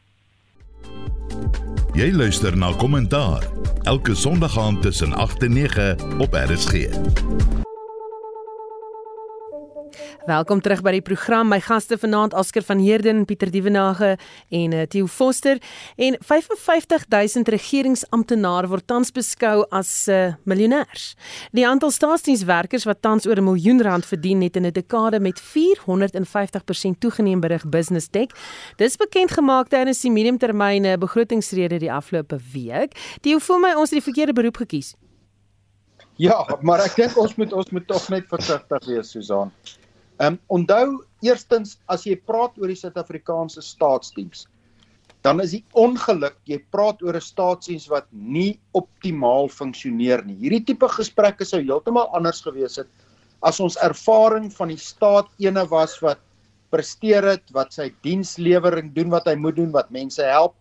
[1.96, 3.44] Jy luister na kommentaar
[3.84, 5.90] elke Sondag aand tussen 8 en 9
[6.24, 6.88] op RSG.
[10.22, 11.48] Welkom terug by die program.
[11.50, 14.12] My gaste vanaand Oscar van Heerden, Pieter Dievenage
[14.54, 15.58] en uh, Theo Foster.
[15.98, 21.16] En 55000 regeringsamptenare word tans beskou as uh, miljonêers.
[21.50, 25.42] Die aantal staatsdienswerkers wat tans oor 'n miljoen rand verdien, het in 'n dekade met
[25.42, 28.30] 450% toegeneem berig Business Tech.
[28.76, 32.94] Dis bekend gemaak tydens die mediumtermyn begrotingsrede die afgelope week.
[33.20, 34.94] Theo, voel my ons het die verkeerde beroep gekies.
[36.16, 39.50] Ja, maar ek dink ons moet ons moet tog net versigtig wees, Susan.
[40.22, 44.44] Ehm um, onthou eerstens as jy praat oor die Suid-Afrikaanse staatsdiens,
[45.26, 50.38] dan is die ongeluk jy praat oor 'n staatsdiens wat nie optimaal funksioneer nie.
[50.38, 52.86] Hierdie tipe gesprekke sou heeltemal anders gewees het
[53.42, 56.20] as ons ervaring van die staat ene was wat
[56.70, 60.54] presteer het, wat sy dienslewering doen wat hy moet doen, wat mense help.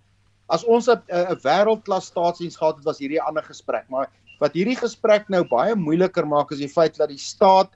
[0.50, 1.02] As ons 'n
[1.45, 5.76] wêreldklas staatsdiens gehad het, was hierdie 'n ander gesprek, maar wat hierdie gesprek nou baie
[5.76, 7.69] moeiliker maak is die feit dat die staat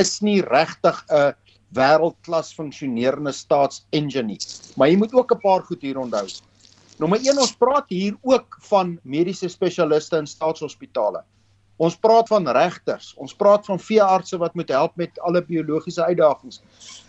[0.00, 1.34] is nie regtig 'n
[1.74, 4.38] wêreldklas funksionerende staatsengine nie.
[4.76, 6.26] Maar jy moet ook 'n paar goed hier onthou.
[6.98, 11.24] Nommer 1, ons praat hier ook van mediese spesialiste in staatshospitale.
[11.76, 16.62] Ons praat van regters, ons praat van veeartse wat moet help met alle biologiese uitdagings.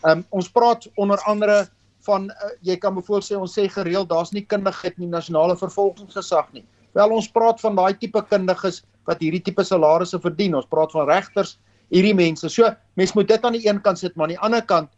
[0.03, 1.67] Ehm um, ons praat onder andere
[2.07, 5.55] van uh, jy kan byvoorbeeld sê ons sê gereeld daar's nie kundigheid in die nasionale
[5.57, 6.65] vervolgingsgesag nie.
[6.93, 10.55] Wel ons praat van daai tipe kundiges wat hierdie tipe salarisse verdien.
[10.55, 11.57] Ons praat van regters,
[11.93, 12.49] hierdie mense.
[12.49, 14.91] So mens moet dit aan die een kant sit, maar aan die ander kant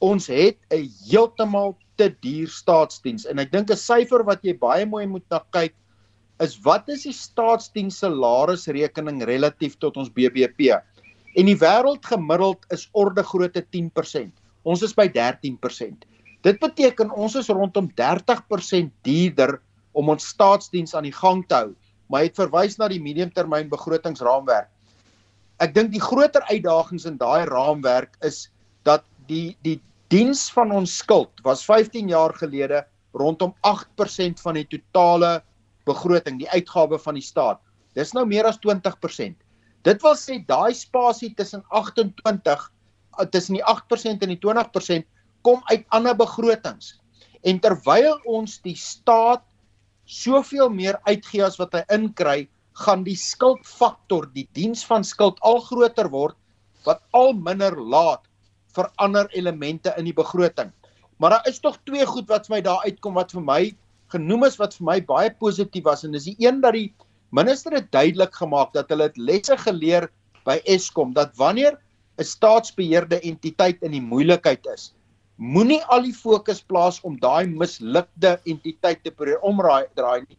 [0.00, 4.86] ons het 'n heeltemal te duur staatsdiens en ek dink 'n syfer wat jy baie
[4.86, 5.74] mooi moet na kyk
[6.40, 10.72] is wat is die staatsdiens salarisrekening relatief tot ons BBP?
[11.36, 14.32] En die wêreld gemiddeld is orde grootte 10%.
[14.64, 16.06] Ons is by 13%.
[16.42, 19.60] Dit beteken ons is rondom 30% duurder
[19.92, 21.74] om ons staatsdiens aan die gang te hou.
[22.08, 24.70] Maar het verwys na die mediumtermyn begrotingsraamwerk
[25.60, 28.48] ek dink die groter uitdagings in daai raamwerk is
[28.88, 29.78] dat die die
[30.10, 32.82] diens van ons skuld was 15 jaar gelede
[33.14, 35.40] rondom 8% van die totale
[35.88, 37.60] begroting, die uitgawe van die staat.
[37.98, 39.34] Dis nou meer as 20%.
[39.86, 42.66] Dit wil sê daai spasie tussen 28
[43.18, 45.08] eh, tussen die 8% en die 20%
[45.46, 46.98] kom uit ander begrotings.
[47.42, 49.42] En terwyl ons die staat
[50.04, 55.60] soveel meer uitgee as wat hy inkry, gaan die skuldfaktor, die diens van skuld al
[55.66, 56.36] groter word
[56.86, 58.24] wat al minder laat
[58.76, 60.70] vir ander elemente in die begroting.
[61.18, 63.62] Maar daar is tog twee goed wat vir my daar uitkom wat vir my
[64.10, 66.88] genoem is wat vir my baie positief was en dis die een dat die
[67.36, 70.08] minister het duidelik gemaak dat hulle het lesse geleer
[70.46, 71.76] by Eskom dat wanneer
[72.18, 74.92] 'n staatsbeheerde entiteit in die moeilikheid is,
[75.36, 80.38] moenie al die fokus plaas om daai mislukte entiteit te probeer omraai draai nie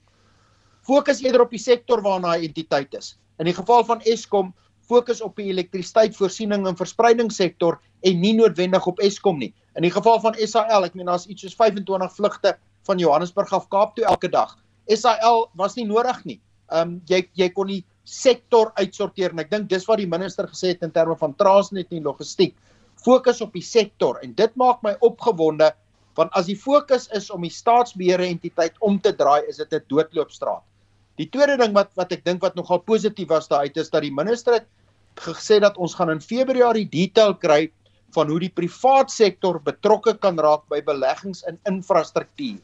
[0.88, 3.16] fokus eerder op die sektor waarna hy entiteit is.
[3.40, 4.54] In die geval van Eskom,
[4.92, 9.54] fokus op die elektrisiteitsvoorsiening en verspreidingssektor en nie noodwendig op Eskom nie.
[9.78, 12.56] In die geval van SAL, ek meen daar's iets soos 25 vlugte
[12.90, 14.58] van Johannesburg af Kaap toe elke dag.
[14.90, 16.40] SAL was nie nodig nie.
[16.72, 20.48] Ehm um, jy jy kon die sektor uitsorteer en ek dink dis wat die minister
[20.50, 22.56] gesê het in terme van Transnet en logistiek.
[23.06, 25.72] Fokus op die sektor en dit maak my opgewonde
[26.20, 29.86] want as die fokus is om die staatsbeheerde entiteit om te draai, is dit 'n
[29.88, 30.64] doodloopstraat.
[31.22, 34.14] Die tweede ding wat wat ek dink wat nogal positief was daaruit is dat die
[34.14, 34.66] minister het
[35.22, 37.68] gesê dat ons gaan in Februarie detail kry
[38.16, 42.58] van hoe die privaat sektor betrokke kan raak by beleggings in infrastruktuur.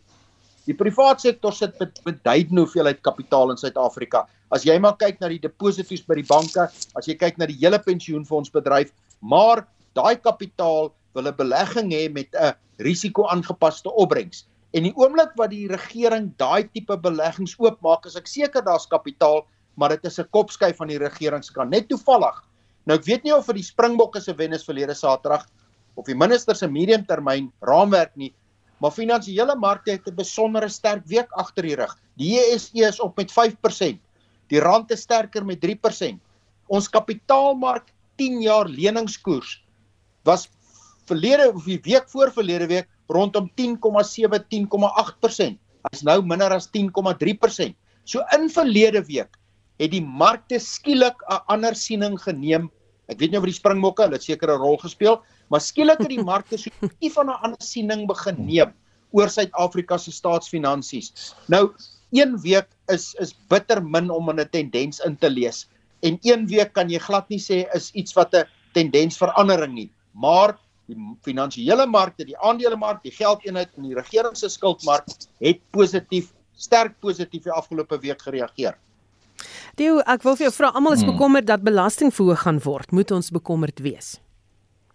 [0.68, 4.26] Die privaat sektor sit met beduidende hoeveelheid kapitaal in Suid-Afrika.
[4.52, 6.66] As jy maar kyk na die deposito's by die banke,
[6.98, 8.92] as jy kyk na die hele pensioenfondsbedryf,
[9.22, 14.48] maar daai kapitaal wil 'n belegging hê met 'n risiko-aangepaste opbrengs.
[14.78, 19.42] En die oomblik wat die regering daai tipe beleggings oopmaak, is ek seker daar's kapitaal,
[19.74, 21.72] maar dit is 'n kopskuif van die regering se kant.
[21.72, 22.44] Net toevallig.
[22.86, 25.48] Nou ek weet nie of vir die Springbokke se wen is verlede Saterdag
[25.96, 28.34] of die minister se mediumtermyn raamwerk nie,
[28.80, 31.98] maar finansiële markte het 'n besondere sterk week agter die rug.
[32.18, 34.00] Die JSE is op met 5%.
[34.50, 36.22] Die rand is sterker met 3%.
[36.68, 39.64] Ons kapitaalmark 10 jaar leningskoers
[40.24, 40.50] was
[41.06, 45.58] verlede of die week voor verlede week rondom 10,7 10,8%.
[45.92, 47.76] Hy's nou minder as 10,3%.
[48.08, 49.36] So in verlede week
[49.78, 52.70] het die markte skielik 'n ander siening geneem.
[53.08, 56.24] Ek weet nie of die springbokke hulle seker 'n rol gespeel, maar skielik het die
[56.24, 58.74] markte so 'n bietjie van 'n ander siening begin neem
[59.12, 61.36] oor Suid-Afrika se staatsfinansies.
[61.48, 61.74] Nou
[62.12, 65.68] een week is is bitter min om 'n tendens in te lees
[66.02, 69.92] en een week kan jy glad nie sê is iets wat 'n tendens verandering nie.
[70.14, 70.58] Maar
[70.88, 75.08] die finansiële markte, die aandelemark, die geldeenheid en die regering se skuldmark
[75.44, 78.78] het positief, sterk positief die afgelope week gereageer.
[79.78, 81.14] Dio, ek wil vir jou vra, almal is hmm.
[81.14, 82.94] bekommerd dat belasting verhoog gaan word.
[82.96, 84.16] Moet ons bekommerd wees?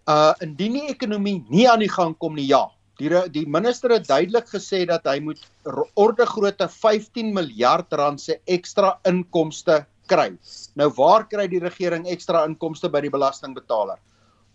[0.09, 2.65] Uh indien die ekonomie nie aan die gang kom nie, ja.
[2.99, 5.39] Die die minister het duidelik gesê dat hy moet
[5.95, 10.33] orde grootte 15 miljard rand se ekstra inkomste kry.
[10.75, 14.01] Nou waar kry die regering ekstra inkomste by die belastingbetaler?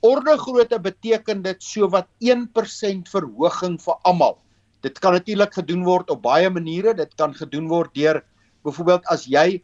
[0.01, 4.39] Orde grootte beteken dit so wat 1% verhoging vir almal.
[4.87, 6.95] Dit kan natuurlik gedoen word op baie maniere.
[6.95, 8.23] Dit kan gedoen word deur
[8.63, 9.63] byvoorbeeld as jy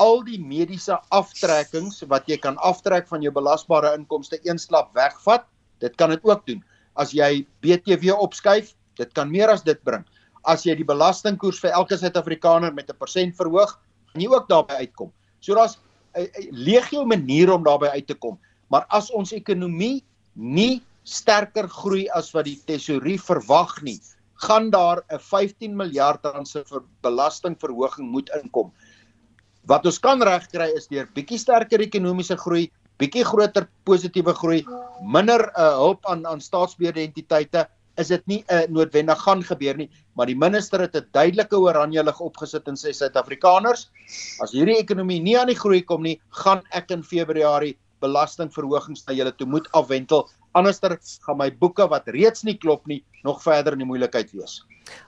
[0.00, 5.44] al die mediese aftrekkings wat jy kan aftrek van jou belasbare inkomste eenslap wegvat,
[5.80, 6.62] dit kan dit ook doen.
[6.96, 10.04] As jy BTW opskuif, dit kan meer as dit bring.
[10.48, 13.76] As jy die belastingkoers vir elke Suid-Afrikaner met 'n persent verhoog,
[14.12, 15.12] kan jy ook daarby uitkom.
[15.40, 15.78] So daar's
[16.16, 18.38] 'n legio maniere om daarby uit te kom.
[18.70, 20.00] Maar as ons ekonomie
[20.34, 23.98] nie sterker groei as wat die tesorie verwag nie,
[24.46, 26.64] gaan daar 'n 15 miljard rand se
[27.02, 28.72] belastingverhoging moet inkom.
[29.66, 34.64] Wat ons kan regkry is deur bietjie sterker ekonomiese groei, bietjie groter positiewe groei,
[35.02, 37.66] minder uh, hulp aan aan staatsbeheerde entiteite,
[37.98, 41.56] is dit nie 'n uh, noodwendig gaan gebeur nie, maar die minister het 'n duidelike
[41.56, 43.90] oranje lig opgesit en sê Suid-Afrikaners,
[44.40, 49.14] as hierdie ekonomie nie aan die groei kom nie, gaan ek in Februarie belastingverhogings na
[49.14, 50.96] julle toe moet afwentel anderster
[51.26, 54.60] gaan my boeke wat reeds nie klop nie nog verder in die moeilikheid wees.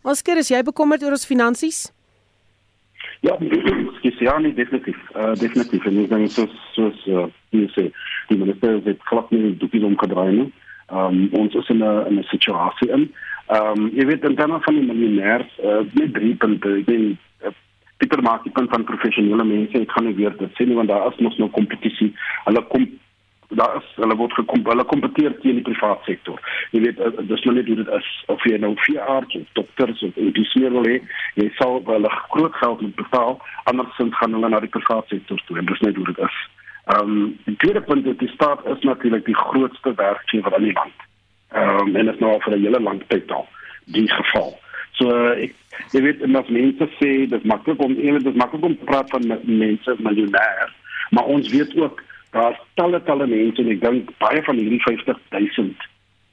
[0.02, 1.90] Oscar, is jy bekommerd oor ons finansies?
[3.22, 4.98] Ja, skielik ja, nie definitief.
[5.14, 5.84] Uh definitief.
[5.86, 7.88] En dan so so so jy sê,
[8.28, 10.48] die minister het klop nie doekies omgedraai nie.
[10.90, 13.10] Um ons is in 'n in 'n situasie in.
[13.48, 16.68] Um jy weet dan dan van die miljonêers, uh met drie punte.
[16.68, 17.16] Ek bedoel
[18.02, 19.78] Peter maak die punt van professionele mense.
[19.78, 22.10] Ek gaan nie weer dit sê nie want daar is mos nou kompetisie.
[22.48, 22.88] Hulle kom
[23.60, 26.40] daar is hulle word gekom hulle kompeteer teen die private sektor.
[26.72, 29.52] Jy weet eh, dis nou net hoe dit is of jy nou vier arts of
[29.58, 30.98] dokters of meer wil hê,
[31.40, 33.38] jy sal wel groot geld moet betaal
[33.70, 36.42] andersins gaan hulle na die private sektor toe en dis net hoe dit is.
[36.96, 40.76] Ehm um, die tweede punt is die staat is natuurlik die grootste werkgewer in die
[40.80, 41.08] land.
[41.52, 43.48] Ehm um, en dit is nou vir 'n hele lang tyd al
[43.86, 44.58] die geval.
[45.00, 45.54] So ek
[45.94, 49.24] jy weet as mense sê dit maklik om ewe dit maklik om te praat van
[49.44, 50.74] mense miljonair,
[51.10, 52.02] maar ons weet ook
[52.36, 55.88] daar's talle talle mense en ek dink baie van hierdie 50000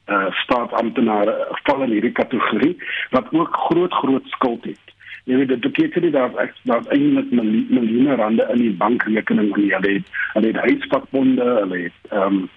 [0.10, 1.34] uh staatsamptenare
[1.66, 2.76] val in hierdie kategorie
[3.16, 4.96] wat ook groot groot skuld het.
[5.30, 9.68] Jy weet dit beteken nie dat ek dat eintlik miljoene rande in die bankrekening aan
[9.68, 10.16] hulle het.
[10.34, 12.48] Hulle het huisvakbonde, hulle het ehm um,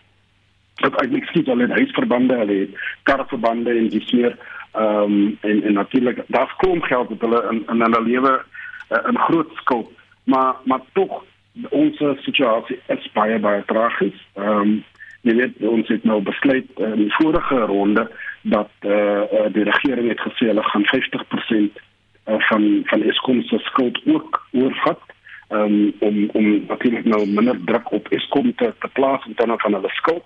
[0.80, 4.38] dat ek niks skiet hulle het huisverbande, hulle het karverbande en dis meer
[4.72, 8.42] ehm um, en en natuurlik daar's kom geld wat hulle in in hulle lewe
[8.90, 9.90] uh, in groot skuld,
[10.24, 11.24] maar maar tog
[11.70, 14.26] ons situasie is baie baie tragies.
[14.34, 14.84] Ehm um,
[15.22, 18.10] jy weet ons het nou besluit in die vorige ronde
[18.42, 21.82] dat eh uh, die regering het gesê hulle gaan 50%
[22.26, 25.00] uh, van van Eskom se skuld ook oorvat
[25.48, 29.72] um, om om natuurlik nou minder druk op Eskom te, te plaas in terme van
[29.72, 30.24] hulle skuld.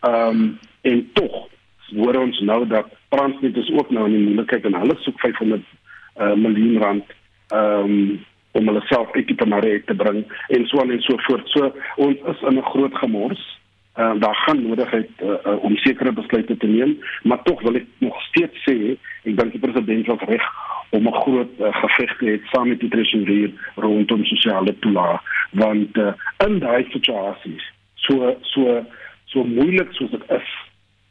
[0.00, 1.48] Ehm um, en tog
[1.94, 5.62] hoor ons nou dat Transnet is ook nou in die moeilikheid en hulle soek 500
[6.16, 7.12] uh, miljoen rand
[7.54, 8.24] um,
[8.56, 11.48] om hulle self uit die mark te bring en so aan en so voort.
[11.54, 13.44] So ons is in 'n groot gemors.
[13.96, 17.86] Uh, daar gaan nodigheid uh, uh, om sekere besluite te neem, maar tog wil ek
[17.98, 18.92] nog steeds sê,
[19.24, 20.44] ek dink die president was reg
[20.90, 25.96] om 'n groot uh, geveg te hê saam met die treasury rondom sosiale toelaag, want
[25.96, 26.12] uh,
[26.44, 27.64] in daai situasies,
[27.94, 28.84] so so
[29.24, 30.52] so moeilik soos dit is,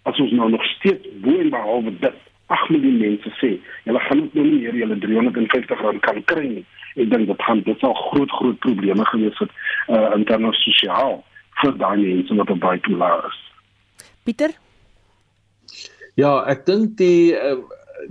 [0.06, 3.56] as ons nou nog steeds bo en behalwe dit 8 miljoen mense sê,
[3.90, 7.46] julle gaan ook nou nie meer julle 350 rand kan kry nie ek dink dit
[7.48, 9.52] gaan dit sal groot groot probleme gewees het
[9.92, 11.20] uh, in terme sosiaal
[11.62, 13.40] vir daai mense wat op baie toelaat is.
[14.28, 14.56] Pieter?
[16.20, 17.60] Ja, ek dink die uh,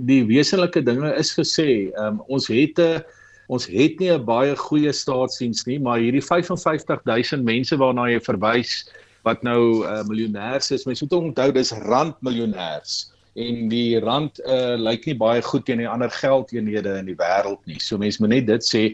[0.09, 1.93] die wesenlike dinge is gesê.
[2.01, 3.05] Um, ons het 'n
[3.49, 8.85] ons het nie 'n baie goeie staatsdiens nie, maar hierdie 55000 mense waarna jy verwys
[9.25, 12.97] wat nou uh, miljonêers is, mense moet onthou dis randmiljonêers
[13.35, 17.61] en die rand uh lyk nie baie goed teen die ander geldeenhede in die wêreld
[17.67, 17.81] nie.
[17.83, 18.85] So mense moet net dit sê.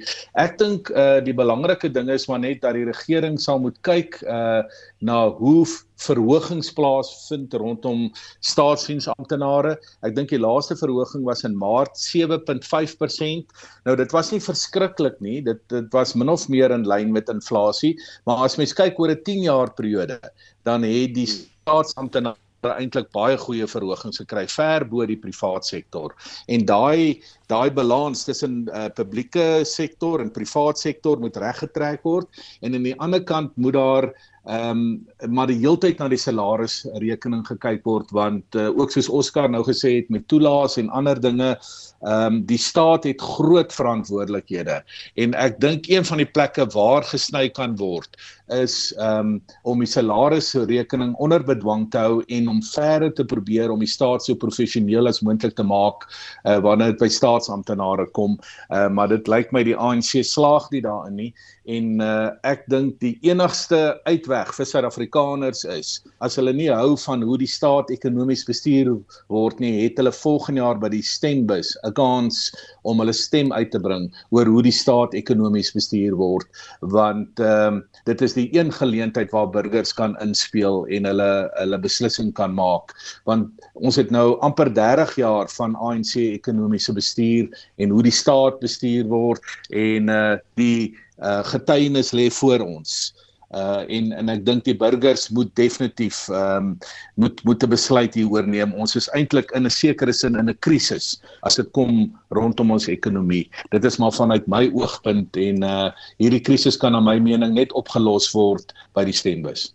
[0.41, 4.23] Ek dink uh die belangrike ding is maar net dat die regering sal moet kyk
[4.25, 4.63] uh
[5.05, 5.65] na hoe
[6.01, 8.09] verhogings plaasvind rondom
[8.45, 9.77] staatsdiensamptenare.
[10.07, 13.57] Ek dink die laaste verhoging was in Maart 7.5%.
[13.85, 15.41] Nou dit was nie verskriklik nie.
[15.45, 19.13] Dit dit was min of meer in lyn met inflasie, maar as mens kyk oor
[19.13, 20.21] 'n 10 jaar periode,
[20.65, 26.15] dan het die staatsamptenare eintlik baie goeie verhogings gekry ver bo die privaat sektor.
[26.49, 32.29] En daai daai balans tussen uh, publieke sektor en privaat sektor moet reggetrek word
[32.63, 34.13] en aan die ander kant moet daar
[34.49, 39.51] Ehm um, maar die heeltyd na die salarisrekening gekyk word want uh, ook soos Oscar
[39.53, 44.79] nou gesê het met toelaas en ander dinge ehm um, die staat het groot verantwoordelikhede
[45.21, 48.17] en ek dink een van die plekke waar gesny kan word
[48.55, 53.83] is um, om die salarisrekening onder bedwang te hou en om verder te probeer om
[53.83, 56.07] die staat so professioneel as moontlik te maak
[56.45, 58.39] uh, wanneer dit by staatsamptenare kom.
[58.71, 61.31] Uh, maar dit lyk my die ANC slaag nie daarin nie.
[61.71, 65.93] En uh, ek dink die enigste uitweg vir Suid-Afrikaners is
[66.25, 68.95] as hulle nie hou van hoe die staat ekonomies bestuur
[69.31, 72.49] word nie het hulle volgende jaar by die stembus 'n kans
[72.83, 76.49] om hulle stem uit te bring oor hoe die staat ekonomies bestuur word.
[76.81, 82.33] Want um, dit is die een geleentheid waar burgers kan inspel en hulle hulle beslissing
[82.37, 82.95] kan maak.
[83.29, 88.61] Want ons het nou amper 30 jaar van ANC ekonomiese bestuur en hoe die staat
[88.65, 93.13] bestuur word en uh die uh getuienis lê voor ons.
[93.15, 96.79] uh en en ek dink die burgers moet definitief ehm um,
[97.15, 98.75] moet moet 'n besluit hieroor neem.
[98.75, 102.87] Ons is eintlik in 'n sekere sin in 'n krisis as dit kom rondom ons
[102.87, 103.51] ekonomie.
[103.71, 107.73] Dit is maar vanuit my oogpunt en uh hierdie krisis kan na my mening net
[107.73, 109.75] opgelos word by die stembus.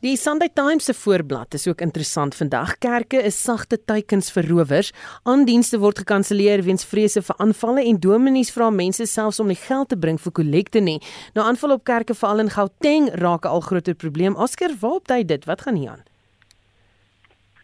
[0.00, 2.78] Die Sunday Times se voorblad is ook interessant vandag.
[2.78, 4.92] Kerke is sagte teikens vir rowers.
[5.26, 9.88] Aandienste word gekanselleer weens vrese vir aanvalle en dominees vra mense selfs om nie geld
[9.90, 11.00] te bring vir kollekte nie.
[11.34, 14.36] Nou aanval op kerke veral in Gauteng raak 'n al groter probleem.
[14.36, 15.44] Oscar, waarop dui dit?
[15.44, 16.04] Wat gaan hier aan?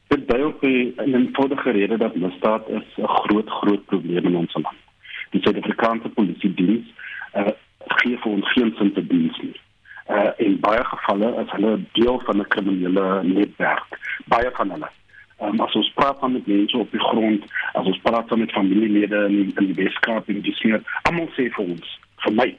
[0.08, 4.54] Dit dui op die eenvoudige rede dat misdaad is 'n groot groot probleem in ons
[4.54, 4.82] land.
[5.30, 6.86] Die Suid-Afrikaanse polisie diens
[7.36, 7.54] uh,
[7.86, 9.54] gee vir ons geen sin te diens nie
[10.08, 14.90] uh, in baie gevalle is hulle deel van 'n kriminele netwerk baie van hulle.
[15.40, 19.24] Um, as ons praat van met mense op die grond as ons praat met familielede
[19.28, 22.56] in in die Weskaap en dis meer almal sê vir ons vir my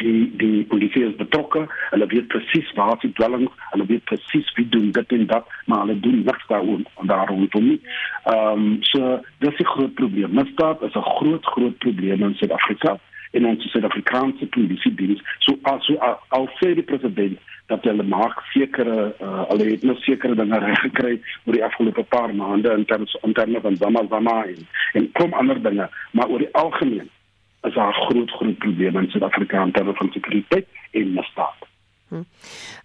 [0.00, 4.68] die die polisie is betrokke hulle weet presies waar die dwelling hulle weet presies wie
[4.74, 7.80] doen dit en dat maar hulle doen niks daaroor en daarom toe nie.
[8.24, 10.34] Ehm um, so dis 'n groot probleem.
[10.34, 12.98] Misdaad is 'n groot groot probleem in Suid-Afrika
[13.32, 15.96] en ons Suid-Afrikaanse polisie diens so as so
[16.38, 17.38] al sê die president
[17.72, 21.14] dat hulle maak sekere uh, hulle het nog sekere dinge reg gekry
[21.46, 24.68] oor die afgelope paar maande in terme in terme van Zama Zama en,
[24.98, 27.10] en kom ander dinge maar oor die algemeen
[27.62, 31.68] is daar groot groot probleme in Suid-Afrika in terme van sekuriteit en misdaad.
[32.08, 32.24] Hm.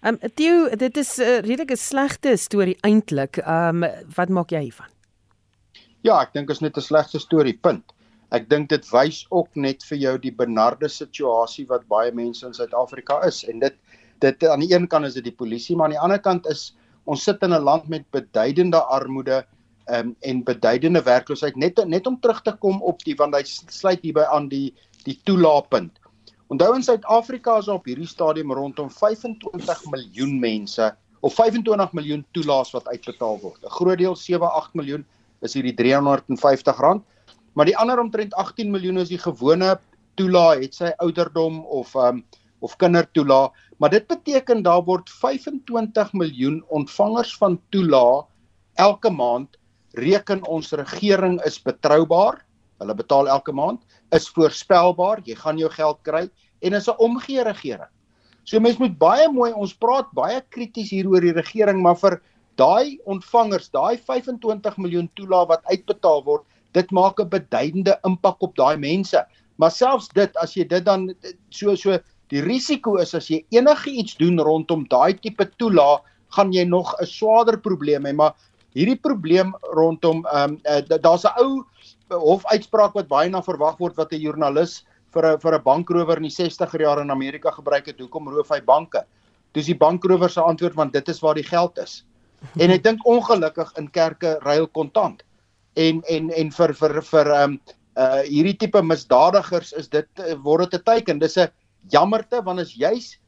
[0.00, 3.36] Ehm um, Theo, dit is 'n uh, redelike slegte storie eintlik.
[3.36, 4.86] Ehm um, wat maak jy hiervan?
[6.00, 7.84] Ja, ek dink is net 'n slegte storie, punt.
[8.36, 12.56] Ek dink dit wys ook net vir jou die benarde situasie wat baie mense in
[12.56, 13.78] Suid-Afrika is en dit
[14.20, 16.74] dit aan die een kant is dit die polisie maar aan die ander kant is
[17.06, 19.44] ons sit in 'n land met beduidende armoede
[19.88, 24.02] um, en beduidende werkloosheid net net om terug te kom op die want hy sluit
[24.02, 24.74] hierby aan die
[25.04, 25.92] die toelaatpunt.
[26.52, 32.72] Onthou in Suid-Afrika is op hierdie stadium rondom 25 miljoen mense of 25 miljoen toelaas
[32.72, 33.62] wat uitbetaal word.
[33.64, 35.06] 'n Groot deel 7-8 miljoen
[35.40, 37.00] is hierdie R350
[37.58, 39.74] maar die ander omtrent 18 miljoen is die gewone
[40.14, 42.22] toelaat het sy ouderdom of um
[42.62, 48.26] of kindertoelaat maar dit beteken daar word 25 miljoen ontvangers van toelaat
[48.78, 49.58] elke maand.
[49.98, 52.42] Reken ons regering is betroubaar.
[52.78, 53.82] Hulle betaal elke maand.
[54.14, 55.22] Is voorspelbaar.
[55.26, 56.28] Jy gaan jou geld kry
[56.62, 57.90] en is 'n omgee regering.
[58.44, 62.20] So mense moet baie mooi ons praat baie krities hier oor die regering maar vir
[62.56, 68.56] daai ontvangers daai 25 miljoen toelaat wat uitbetaal word dit maak 'n beduidende impak op
[68.56, 69.26] daai mense.
[69.56, 71.14] Maar selfs dit as jy dit dan
[71.50, 71.98] so so
[72.28, 76.00] die risiko is as jy enige iets doen rondom daai tipe toelaag,
[76.36, 78.34] gaan jy nog 'n swaarder probleem hê, maar
[78.74, 81.64] hierdie probleem rondom ehm um, uh, daar's 'n ou
[82.08, 86.28] hofuitspraak wat baie na verwag word wat 'n joernalis vir 'n vir 'n bankrower in
[86.28, 89.04] die 60er jare in Amerika gebruik het, hoekom roof hy banke?
[89.54, 92.04] Dis die bankrower se antwoord want dit is waar die geld is.
[92.60, 95.22] En ek dink ongelukkig in kerke ruil kontant
[95.78, 97.60] en en en vir vir vir ehm um,
[97.98, 101.18] uh hierdie tipe misdadigers is dit uh, word dit 'n teken.
[101.18, 101.50] Dis 'n
[101.90, 103.18] jammerte want is juis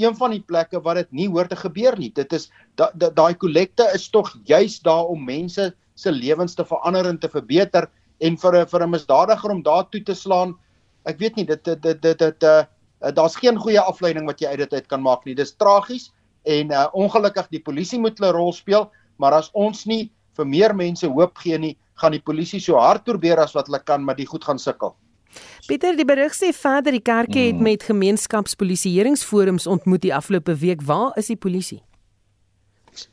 [0.00, 2.10] een van die plekke waar dit nie hoort te gebeur nie.
[2.14, 6.64] Dit is daai da, da, kollekte is tog juis daar om mense se lewens te
[6.64, 10.56] verander en te verbeter en vir 'n vir 'n misdadiger om daar toe te slaan.
[11.04, 12.64] Ek weet nie dit dit dit dit, dit uh,
[13.14, 15.34] daar's geen goeie afleiding wat jy uit dit uit kan maak nie.
[15.34, 16.12] Dis tragies
[16.44, 20.74] en uh, ongelukkig die polisie moet hulle rol speel, maar as ons nie vir meer
[20.76, 24.16] mense hoop gee nie, gaan die polisie so hard probeer as wat hulle kan, maar
[24.16, 24.94] die goed gaan sukkel.
[25.68, 27.62] Pieter, die berig sê verder die kerke het mm.
[27.62, 30.82] met gemeenskapspolisieeringsforums ontmoet die afgelope week.
[30.82, 31.82] Waar is die polisie?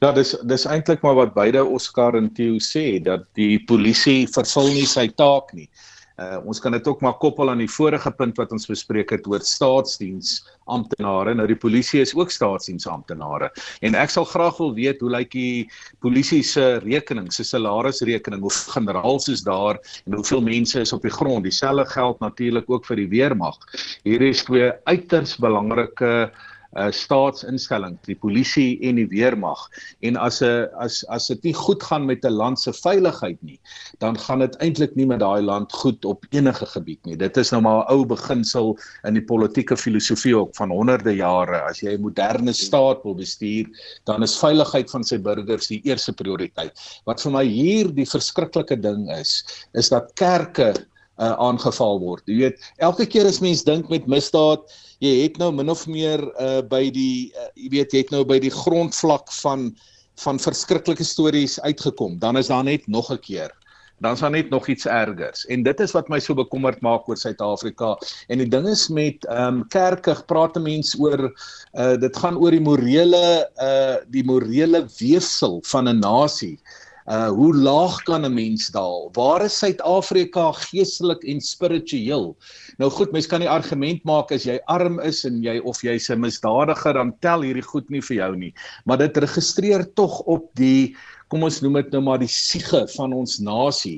[0.01, 4.72] Ja, dis dis eintlik maar wat beide Oscar en Theo sê dat die polisie vervul
[4.74, 5.68] nie sy taak nie.
[5.68, 9.28] Uh ons kan dit ook maar koppel aan die vorige punt wat ons bespreek het
[9.30, 11.36] oor staatsdiens amptenare.
[11.38, 13.51] Nou die polisie is ook staatsdiens amptenare.
[13.86, 15.70] En ek sal graag wil weet hoe lyk die
[16.01, 21.13] polisie se rekening, se salarisrekening, hoe generaals is daar en hoeveel mense is op die
[21.13, 21.45] grond.
[21.45, 23.61] Dieselfde geld natuurlik ook vir die weermag.
[24.03, 26.55] Hier is twee uiters belangrike uh
[26.91, 29.67] staatsinstellings, die polisie en die weermag.
[30.05, 33.59] En as 'n as as dit nie goed gaan met 'n land se veiligheid nie,
[33.99, 37.15] dan gaan dit eintlik nie met daai land goed op enige gebied nie.
[37.15, 41.61] Dit is nou maar 'n ou beginsel in die politieke filosofie ook van honderde jare.
[41.61, 43.65] As jy 'n moderne staat wil bestuur,
[44.05, 47.01] dan is veiligheid van sy burgers die eerste prioriteit.
[47.05, 50.73] Wat vir my hier die verskriklike ding is, is dat kerke
[51.19, 52.23] uh, aangeval word.
[52.30, 54.65] Jy weet, elke keer as mens dink met misdaad,
[55.03, 58.23] jy het nou min of meer uh, by die uh, jy weet jy het nou
[58.25, 59.71] by die grondvlak van
[60.17, 62.17] van verskriklike stories uitgekom.
[62.17, 63.51] Dan is daar net nog 'n keer.
[63.99, 65.45] Dan is daar net nog iets ergers.
[65.45, 67.97] En dit is wat my so bekommerd maak oor Suid-Afrika.
[68.27, 71.33] En die ding is met ehm um, kerke, praat mense oor
[71.73, 76.59] uh dit gaan oor die morele uh die morele weefsel van 'n nasie.
[77.07, 79.09] Uh hoe laag kan 'n mens daal?
[79.13, 82.35] Waar is Suid-Afrika geestelik en spiritueel?
[82.78, 86.09] Nou goed, mens kan die argument maak as jy arm is en jy of jy's
[86.13, 88.53] 'n misdadiger, dan tel hierdie goed nie vir jou nie.
[88.86, 90.95] Maar dit registreer tog op die
[91.32, 93.97] kom ons noem dit nou maar die siege van ons nasie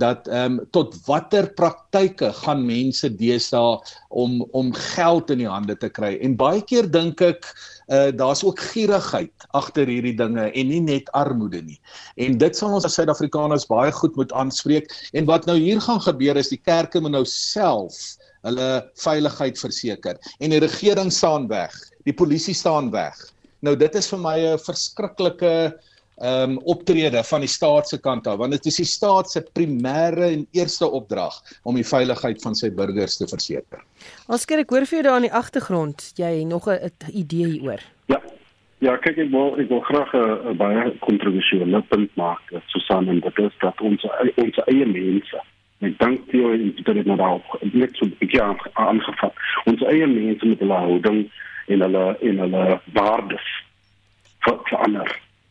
[0.00, 3.76] dat ehm um, tot watter praktyke gaan mense deesdae
[4.22, 7.50] om om geld in die hande te kry en baie keer dink ek
[7.90, 11.78] uh, daar's ook gierigheid agter hierdie dinge en nie net armoede nie.
[12.16, 14.90] En dit sal ons as Suid-Afrikaners baie goed moet aanspreek.
[15.12, 17.98] En wat nou hier gaan gebeur is die kerke moet nou self
[18.46, 18.68] hulle
[19.02, 21.74] veiligheid verseker en die regering staan weg
[22.08, 23.16] die polisie staan weg.
[23.60, 25.52] Nou dit is vir my 'n verskriklike
[26.20, 29.40] ehm um, optrede van die staat se kant af want dit is die staat se
[29.58, 33.80] primêre en eerste opdrag om die veiligheid van sy burgers te verseker.
[34.28, 37.80] Oscar, ek hoor vir jou daar in die agtergrond, jy nog 'n idee hieroor.
[38.06, 38.20] Ja.
[38.80, 43.38] Ja, kyk ek wil ek wil graag 'n baie kontroversiële punt maak, Susan, en dit
[43.38, 44.04] is dat ons
[44.36, 45.40] ons eie mense
[45.80, 47.40] Ek dink jy het dit nou daar
[47.72, 48.42] net so 'n bietjie
[48.74, 49.34] aangevat.
[49.64, 51.30] Ons eie mense met hulle houding
[51.66, 53.48] en hulle en hulle waardes
[54.44, 55.08] verander.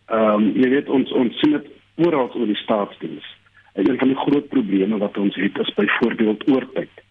[0.10, 1.68] Ehm um, jy weet ons ons sien dit
[2.08, 3.26] oral oor die staatsdiens.
[3.74, 7.04] En een van die groot probleme wat ons het is byvoorbeeld oortyd.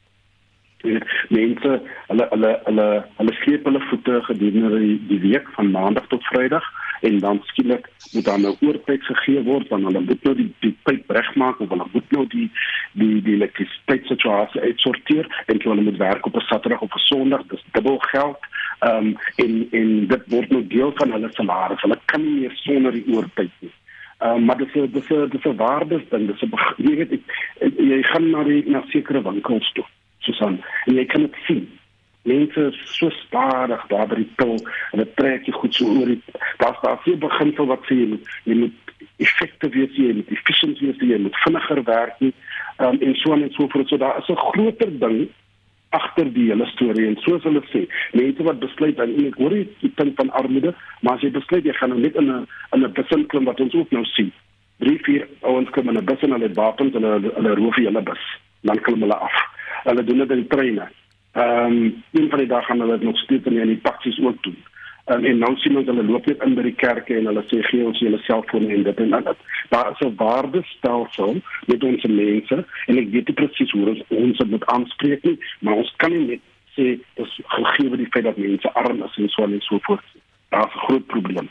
[1.28, 2.88] Mense hulle hulle hulle
[3.20, 6.66] hulle sleep hulle voete gedurende die, die week van maandag tot vrydag
[7.00, 10.52] en dan skielik moet dan 'n nou oortyd gegee word want hulle moet nou die
[10.60, 12.50] die pyp regmaak of hulle moet nou die
[12.92, 17.64] die die elektrisiteitssituasie uitsorteer en hulle moet werk op 'n Saterdag of 'n Sondag dis
[17.72, 18.38] dubbel geld.
[18.78, 21.80] Ehm um, en en dit word nou deel van hulle salaris.
[21.80, 23.72] Hulle kan nie meer sonder die oortyd nie.
[24.18, 27.22] Uh, maar dis dis dis 'n waardes ding dis 'n jy weet ek,
[27.78, 29.84] jy gaan na die na sekere winkels toe
[30.18, 31.68] Susan en jy kan dit sien
[32.22, 34.56] mense is so stadig daar by die pil
[34.92, 36.22] en dit trek jy goed so oor die
[36.58, 40.78] daar's daar veel beginsel wat sê jy moet jy moet effektief wees jy moet efficient
[40.80, 42.34] wees jy moet vinniger werk nie
[42.78, 43.88] um, en so en so voort.
[43.88, 45.28] So daar is 'n groter ding
[45.90, 47.06] agter die hele storie.
[47.06, 51.14] En soos hulle sê mense wat besluit en ek hoor die punt van armoede maar
[51.14, 53.74] as jy besluit jy gaan nou net in 'n in 'n besin klim wat ons
[53.74, 54.32] ook nou sien.
[54.78, 58.02] Drie vier ouens kom in 'n bus en hulle wapens en hulle hulle roof hele
[58.02, 58.24] bus.
[58.62, 59.36] Dan klim hulle af.
[59.84, 60.88] Hulle doen dit in treine
[61.32, 64.42] Ehm um, een van die dag gaan hulle dit nog steeds in die taksies ook
[64.42, 64.58] doen.
[65.06, 67.62] Um, en nou sien ons hulle loop net in by die kerke en hulle sê
[67.64, 69.38] gee ons julle selfone en dit en dat.
[69.72, 74.44] Daar is 'n waardestelsel met ons mense en ek weet nie presies hoe ons ons
[74.44, 76.44] moet aanspreek nie, maar ons kan nie net
[76.76, 80.04] sê dis gegee word die feit dat mense arm is en so en so voort.
[80.48, 81.48] Daar's 'n groot probleem.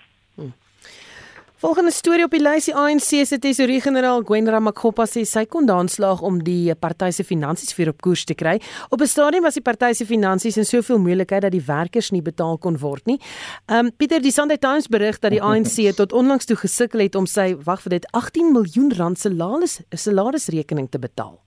[1.58, 6.20] Volgende storie op die lys die ANC se tesourier-generaal Gwen Ramakgopa sê sy kon daanslaag
[6.22, 8.60] om die party se finansies weer op koers te kry.
[8.94, 12.22] Op 'n stadium was die party se finansies in soveel moeilikheid dat die werkers nie
[12.22, 13.20] betaal kon word nie.
[13.66, 17.26] Um Pieter, die Sunday Times berig dat die ANC tot onlangs toe gesukkel het om
[17.26, 21.42] sy wag vir dit 18 miljoen rand se salaris salarisrekening te betaal.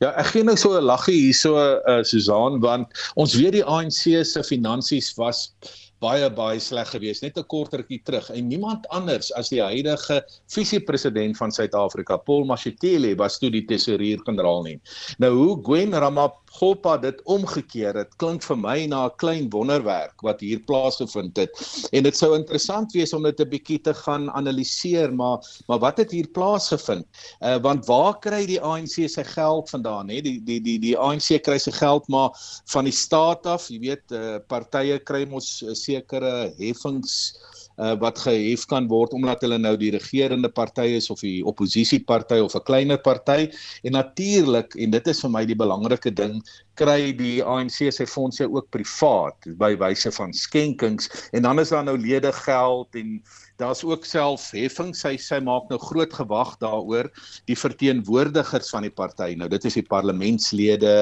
[0.00, 4.24] Ja, ek gee nou so 'n laggie hierso uh, Susan want ons weet die ANC
[4.24, 5.52] se finansies was
[6.04, 10.20] baie baie sleg geweest net 'n kort rukkie terug en niemand anders as die huidige
[10.52, 14.78] visiepresident van Suid-Afrika Paul Mashatile was toe die tesourier-generaal nie.
[15.18, 16.43] Nou hoe Gwen Ramaphosa
[17.00, 21.50] dit omgekeer het, klink vir my na 'n klein wonderwerk wat hier plaasgevind het.
[21.92, 25.38] En dit sou interessant wees om dit 'n bietjie te gaan analiseer, maar
[25.68, 27.06] maar wat het hier plaasgevind?
[27.40, 30.20] Uh want waar kry die ANC sy geld vandaan, hè?
[30.20, 32.30] Die die die die ANC kry sy geld maar
[32.66, 37.34] van die staat af, jy weet, uh partye kry mos uh, sekere heffings
[37.76, 42.38] uh, wat gehef kan word omdat hulle nou die regerende party is of die oppositieparty
[42.42, 43.50] of 'n kleiner party.
[43.82, 46.42] En natuurlik en dit is vir my die belangrike ding
[46.74, 51.10] kry die ANC se fondse ook privaat by wyse van skenkings.
[51.32, 53.22] En dan is daar nou lede geld en
[53.60, 57.10] daar's ook self heffing sy sy maak nou groot gewag daaroor
[57.50, 59.34] die verteenwoordigers van die party.
[59.38, 60.94] Nou dit is die parlementslede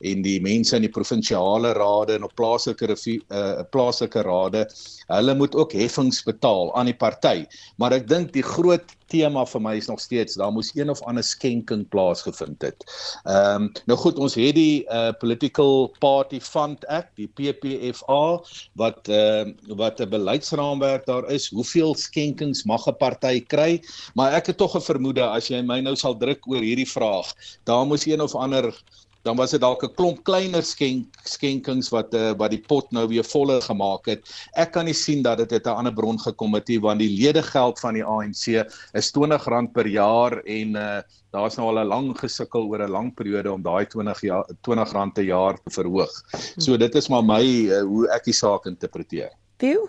[0.00, 4.64] en die mense in die provinsiale rade en op plaaslike uh, plaaslike rade.
[5.08, 7.44] Hulle moet ook heffings betaal aan die party.
[7.76, 11.02] Maar ek dink die groot tema vir my is nog steeds daar moes een of
[11.02, 12.84] ander skenking plaasgevind het.
[13.24, 18.40] Ehm um, nou goed ons het die uh, political party fund act die PPFA
[18.80, 23.80] wat ehm uh, wat 'n beleidsraamwerk daar is hoeveel skenkings mag 'n party kry
[24.14, 27.34] maar ek het tog 'n vermoede as jy my nou sal druk oor hierdie vraag
[27.64, 28.74] daar moes een of ander
[29.22, 33.06] dan was dit dalk 'n klomp kleiner skenk skenkings wat uh, wat die pot nou
[33.08, 34.22] weer voller gemaak het.
[34.54, 37.10] Ek kan nie sien dat dit uit 'n ander bron gekom het nie want die
[37.10, 38.64] ledegeld van die ANC
[38.94, 41.02] is R20 per jaar en uh,
[41.32, 45.12] daar's nou al 'n lang gesukkel oor 'n lang periode om daai 20 jaar R20
[45.14, 46.14] per jaar te verhoog.
[46.58, 49.30] So dit is maar my uh, hoe ek die saak interpreteer.
[49.58, 49.88] Theo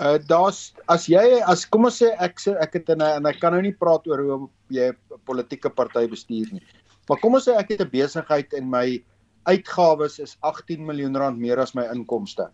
[0.00, 3.26] Uh daar's as jy as kom ons sê ek sê ek het in 'n en
[3.26, 6.62] ek kan nou nie praat oor hoe jy 'n politieke party bestuur nie.
[7.08, 9.02] Maar kom ons sê ek het 'n besigheid en my
[9.46, 12.48] uitgawes is 18 miljoen rand meer as my inkomste.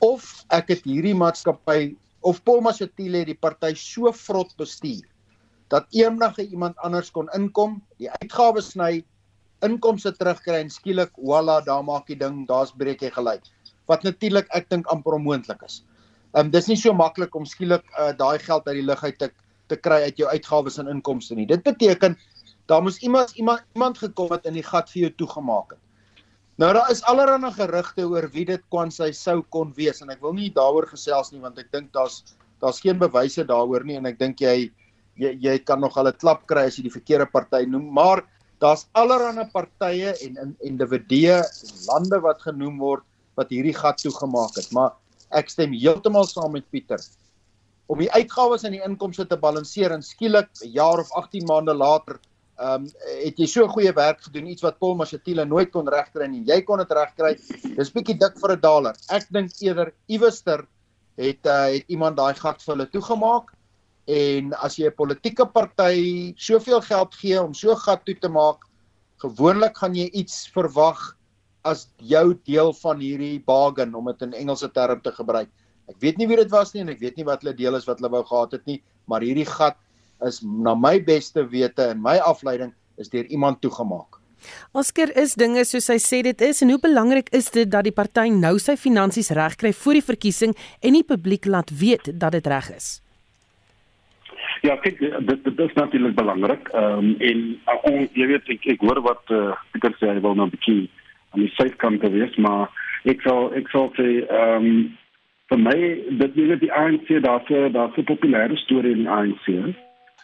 [0.00, 5.08] Of ek het hierdie maatskappy of Paul Mashatile die party so vrot bestuur
[5.72, 9.04] dat eendag iemand anders kon inkom, die uitgawes sny,
[9.64, 13.46] inkomste terugkry en skielik, voilà, daar maak die ding, daar's breek jy gelyk.
[13.88, 15.80] Wat natuurlik ek dink amper onmoontlik is.
[16.34, 19.18] Ehm um, dis nie so maklik om skielik uh, daai geld uit die lug uit
[19.18, 19.30] te
[19.68, 21.46] te kry uit jou uitgawes en inkomste nie.
[21.48, 22.16] Dit beteken
[22.66, 25.82] daar moes iemand iemand iemand gekom het in die gat vir jou toegemaak het.
[26.60, 30.20] Nou daar is allerlei gerugte oor wie dit kon sy sou kon wees en ek
[30.22, 32.22] wil nie daaroor gesels nie want ek dink daar's
[32.60, 34.70] daar's geen bewyse daaroor nie en ek dink jy
[35.18, 38.22] jy jy kan nog al 'n klap kry as jy die verkeerde party noem maar
[38.60, 41.42] daar's allerlei partye en in individue
[41.88, 43.02] lande wat genoem word
[43.36, 44.92] wat hierdie gat toegemaak het maar
[45.30, 47.00] ek stem heeltemal saam met Pieter
[47.88, 51.74] om die uitgawes en die inkomste te balanseer en skielik 'n jaar of 18 maande
[51.74, 52.20] later
[52.60, 52.88] ehm um,
[53.24, 56.44] het jy so goeie werk gedoen iets wat Paul Mashatile nooit kon regkry nie.
[56.46, 57.32] Jy kon dit regkry.
[57.76, 58.96] Dis bietjie dik vir 'n daler.
[59.08, 60.66] Ek dink eerder iewester
[61.16, 63.52] het uh, het iemand daai gat vir hulle toegemaak
[64.06, 68.60] en as jy 'n politieke party soveel geld gee om so gat toe te maak,
[69.22, 71.16] gewoonlik gaan jy iets verwag
[71.64, 75.48] as jou deel van hierdie bargain om dit in Engelse term te gebruik.
[75.88, 77.86] Ek weet nie wie dit was nie en ek weet nie wat hulle deel is
[77.86, 79.76] wat hulle wou gehad het nie, maar hierdie gat
[80.28, 84.22] is na my beste wete en my afleiding is deur iemand toegemaak.
[84.72, 87.94] Oscar is dinge soos hy sê dit is en hoe belangrik is dit dat die
[87.94, 92.46] party nou sy finansies regkry voor die verkiesing en die publiek laat weet dat dit
[92.50, 92.90] reg is.
[94.62, 96.68] Ja, kyk, dit dit is natuurlik belangrik.
[96.74, 100.22] Ehm um, en uh, on, jy weet ek ek hoor wat uh, Pieter sê hy
[100.22, 100.90] wil nou 'n bietjie
[101.34, 102.70] aan die syskant wees, maar
[103.10, 104.98] ek sal ek sal sê ehm um,
[105.52, 105.78] vir my
[106.20, 109.74] dit is die ANC daar's daar's 'n populêre storie in die ANC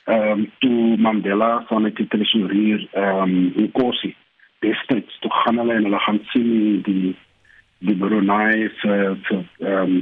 [0.09, 4.14] um, toe Mandela van die tradisionele ehm um, Nkosi
[4.59, 7.16] districts toe gaan hulle en hulle gaan sien die
[7.78, 9.16] die Brunei se
[9.61, 9.98] ehm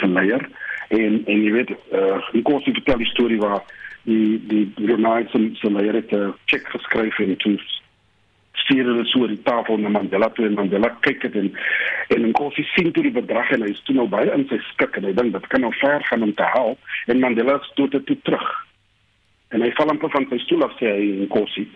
[0.00, 0.48] se leier.
[0.88, 3.62] En en jy weet uh, Nkosi vertel die storie waar
[4.02, 7.58] die die Brunei se se leier het 'n check geskryf en toe
[8.52, 11.52] stuur hulle so die tafel na Mandela toe en Mandela kyk dit en
[12.08, 14.96] en Nkosi sien toe die bedrag en hy is toe nou baie in sy skik
[14.96, 18.06] en hy dink dit kan nou ver gaan om te help en Mandela stoot dit
[18.06, 18.65] toe terug
[19.54, 21.66] en hy val amper van sy stoel af sê hy in Kosi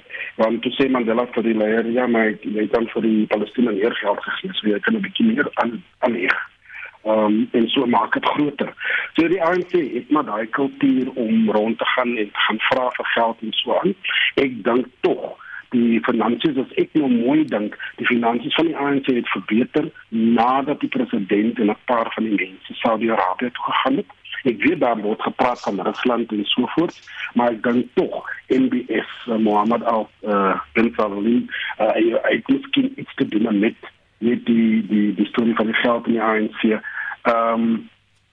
[0.41, 3.95] want toe sê Mandela vir die leier ja maar jy kan vir die Palestina meer
[4.03, 6.39] geld gegee so jy kan 'n bietjie meer aan aan hier
[7.05, 8.73] um, en so maak dit groter.
[9.17, 12.91] So die ANC het maar daai kultuur om rond te gaan en te gaan vra
[12.97, 13.95] vir geld en so aan.
[14.35, 15.39] Ek dink tog
[15.71, 20.81] die finansies as ek nou mooi dink die finansies van die ANC het verbeter nadat
[20.83, 24.11] die president en 'n paar van die mense Saudi-Arabië toe gegaan het
[24.49, 26.97] Ek weet daar word gepraat van Rusland en so voort,
[27.35, 32.93] maar ek dink tog NBS uh, Mohammed Al uh, bin Salman uh, hy het miskien
[32.97, 33.77] iets te doen met
[34.21, 36.63] met die die die storie van die geld in die ANC.
[36.65, 37.89] Ehm um,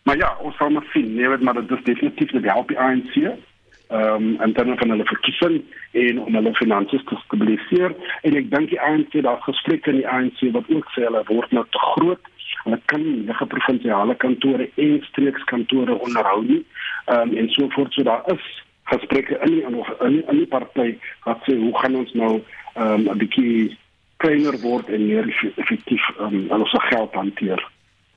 [0.07, 1.15] maar ja, ons sal maar sien.
[1.15, 3.15] Nee, maar dit is definitief die help die ANC.
[3.15, 8.49] Ehm um, en dan van hulle verkiesing en om hulle finansies te stabiliseer en ek
[8.51, 11.83] dink die ANC daar gespreek in die ANC wat ook sê hulle word nou te
[11.93, 12.31] groot
[12.67, 16.63] Hulle kan nie enige provinsiale kantore en streekskantore onderhou nie.
[17.05, 18.47] Ehm um, en so voort so daar is
[18.91, 22.33] gesprekke in die, in, in die party wat sê hoe gaan ons nou
[22.75, 23.77] ehm um, 'n bietjie
[24.17, 27.63] kleiner word en meer effektief ehm um, ons geld hanteer.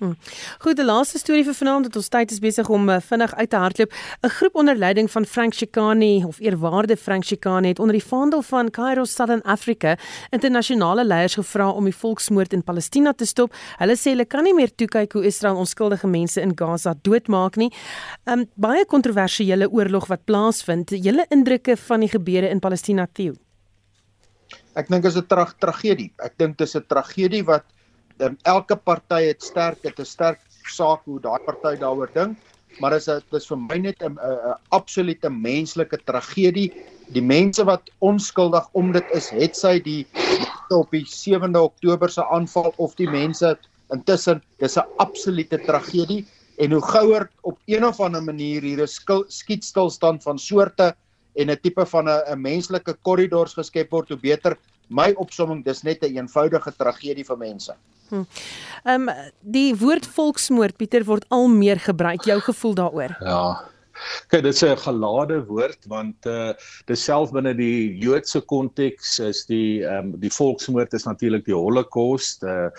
[0.00, 0.14] Hm.
[0.58, 3.50] Goed, die laaste storie vir vanaand dat ons tyd is besig om uh, vinnig uit
[3.52, 3.92] te hardloop.
[4.24, 8.42] 'n Groep onder leiding van Frank Chikane of eerwaarde Frank Chikane het onder die vaandel
[8.42, 9.98] van Cairo Southern Africa
[10.30, 13.52] internasionale leiers gevra om die volksmoord in Palestina te stop.
[13.76, 17.70] Hulle sê hulle kan nie meer toekyk hoe Israel onskuldige mense in Gaza doodmaak nie.
[18.24, 20.90] um, Baie kontroversiële oorlog wat plaasvind.
[20.90, 23.34] Julle indrukke van die gebeure in Palestina, Theo?
[24.74, 26.12] Ek dink dit is 'n tra tragedie.
[26.16, 27.64] Ek dink dit is 'n tragedie wat
[28.20, 32.36] um, elke party het sterk het 'n sterk saak hoe daai party daaroor dink,
[32.80, 34.18] maar is dit is vir my net 'n
[34.70, 36.70] absolute menslike tragedie.
[37.12, 40.06] Die mense wat onskuldig om dit is, het sy die
[40.70, 43.58] op die 7de Oktober se aanval of die mense
[43.92, 46.24] intussen, dis 'n absolute tragedie
[46.58, 50.94] en hoe gouer op een of ander manier hier 'n skietstilstand van soorte
[51.34, 54.56] en 'n tipe van 'n 'n menslike korridors geskep word, hoe beter.
[54.90, 57.74] My opsomming, dis net 'n een eenvoudige tragedie vir mense.
[58.10, 58.24] Ehm
[58.84, 59.08] hm.
[59.08, 59.08] um,
[59.40, 62.24] die woord volksmoord Pieter word al meer gebruik.
[62.24, 63.16] Jou gevoel daaroor?
[63.20, 63.69] Ja.
[64.30, 66.52] Kyk, dit is 'n gelade woord want uh
[66.86, 71.56] dis self binne die Joodse konteks is die ehm um, die volksmoord is natuurlik die
[71.56, 72.44] Holocaust.
[72.44, 72.70] Uh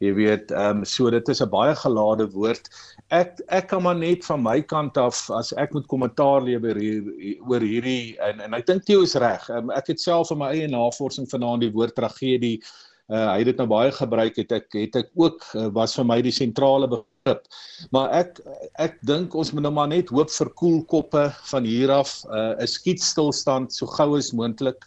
[0.00, 2.68] jy weet, ehm um, so dit is 'n baie gelade woord.
[3.10, 7.02] Ek ek kan maar net van my kant af as ek moet kommentaar lewer hier
[7.48, 9.48] oor hierdie en en ek dink Theo is reg.
[9.50, 12.60] Um, ek het self in my eie navorsing vanaand die woord tragedie
[13.08, 16.06] uh, hy het dit nou baie gebruik het ek het ek ook uh, was vir
[16.08, 16.88] my die sentrale
[17.28, 17.46] begrip
[17.94, 18.40] maar ek
[18.78, 22.24] ek dink ons moet nou maar net hoop vir koel koppe van hier af.
[22.28, 24.84] Uh, 'n skietstilstand so gou as moontlik.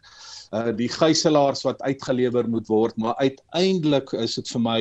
[0.51, 4.79] Uh, die gijslaers wat uitgelewer moet word maar uiteindelik is dit vir my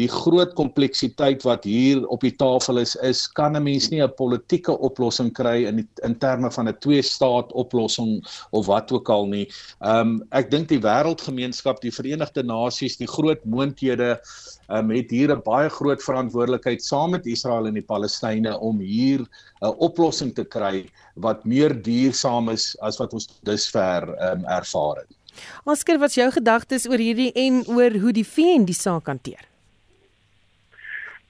[0.00, 4.16] die groot kompleksiteit wat hier op die tafel is is kan 'n mens nie 'n
[4.16, 9.08] politieke oplossing kry in die, in terme van 'n twee staat oplossing of wat ook
[9.10, 9.46] al nie.
[9.84, 15.10] Ehm um, ek dink die wêreldgemeenskap, die Verenigde Nasies, die groot moondhede ehm um, het
[15.10, 19.20] hier 'n baie groot verantwoordelikheid saam met Israel en die Palestynë om hier
[19.60, 24.96] 'n oplossing te kry wat meer duursaam is as wat ons dusver ehm um, ervaar
[24.96, 25.16] het.
[25.64, 29.46] Oscar, wat is jou gedagtes oor hierdie en oor hoe die VN die saak hanteer?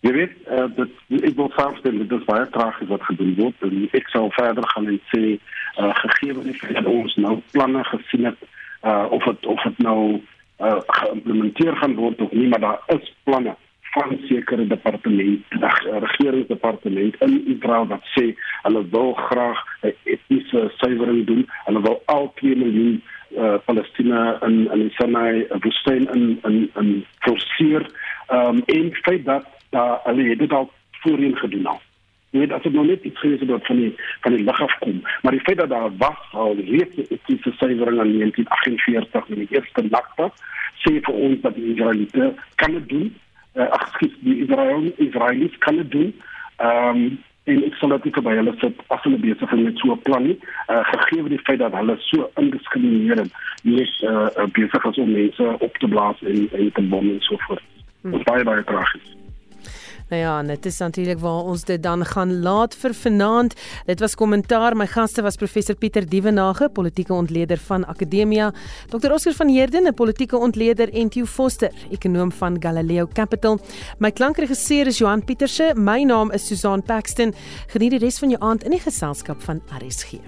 [0.00, 3.56] Je weet, uh, dat, ik wil vaststellen dat het baie tragisch wat gedoen wordt.
[3.60, 5.40] En ik zou verder gaan en zeggen,
[5.78, 8.48] uh, gegeven het dat ons nou plannen gezien hebben,
[8.84, 10.22] uh, of, het, of het nou
[10.60, 13.56] uh, geïmplementeerd gaan worden of niet, maar daar is plannen
[13.90, 21.26] van zekere departement, de regeringsdepartement in Israël dat sê hulle wil graag 'n etniese suiwering
[21.26, 21.48] doen.
[21.64, 23.02] Hulle wil al 2 miljoen
[23.36, 27.90] uh, Palestina in in die Sinai woestyn in in in forceer.
[28.26, 31.80] Ehm um, en feit dat daar hulle het dit al voorheen gedoen al.
[32.30, 33.92] Jy weet as dit nou net iets gewees het wat van die
[34.24, 37.52] van die lig af kom, maar die feit dat daar was al reeds 'n etiese
[37.56, 40.32] suiwering in 1948 met die eerste Nakba,
[40.84, 43.16] sê vir ons dat die Israeliete kan dit doen.
[43.54, 46.14] Uh, ag, die Israel Israelies kan dit doen.
[46.56, 47.18] Ehm um,
[47.48, 50.22] en ek sal dit by hulle sit as hulle besig is met so 'n plan
[50.22, 50.38] nie.
[50.68, 55.78] Uh, gegee die feit dat hulle so indiskriminerend nie uh, besig is om mense op
[55.78, 57.64] te blaas en en te bom en so voort.
[58.02, 58.14] Hmm.
[58.14, 59.16] Is baie baie tragies.
[60.08, 63.54] Nou ja, dit is natuurlik waar ons dit dan gaan laat vir vanaand.
[63.86, 64.76] Dit was kommentaar.
[64.76, 68.52] My gaste was professor Pieter Dievenage, politieke ontleder van Akademia,
[68.88, 69.12] Dr.
[69.12, 73.58] Oscar van Heerden, 'n politieke ontleder en Theo Foster, ekonom van Galileo Capital.
[73.98, 75.72] My klankregisseur is Johan Pieterse.
[75.74, 77.34] My naam is Susan Paxton.
[77.66, 80.20] Geniet die res van jou aand in die geselskap van RSG.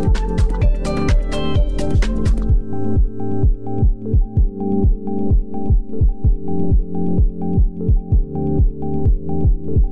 [0.00, 0.49] Thank you
[6.50, 6.78] Thank
[9.84, 9.89] you.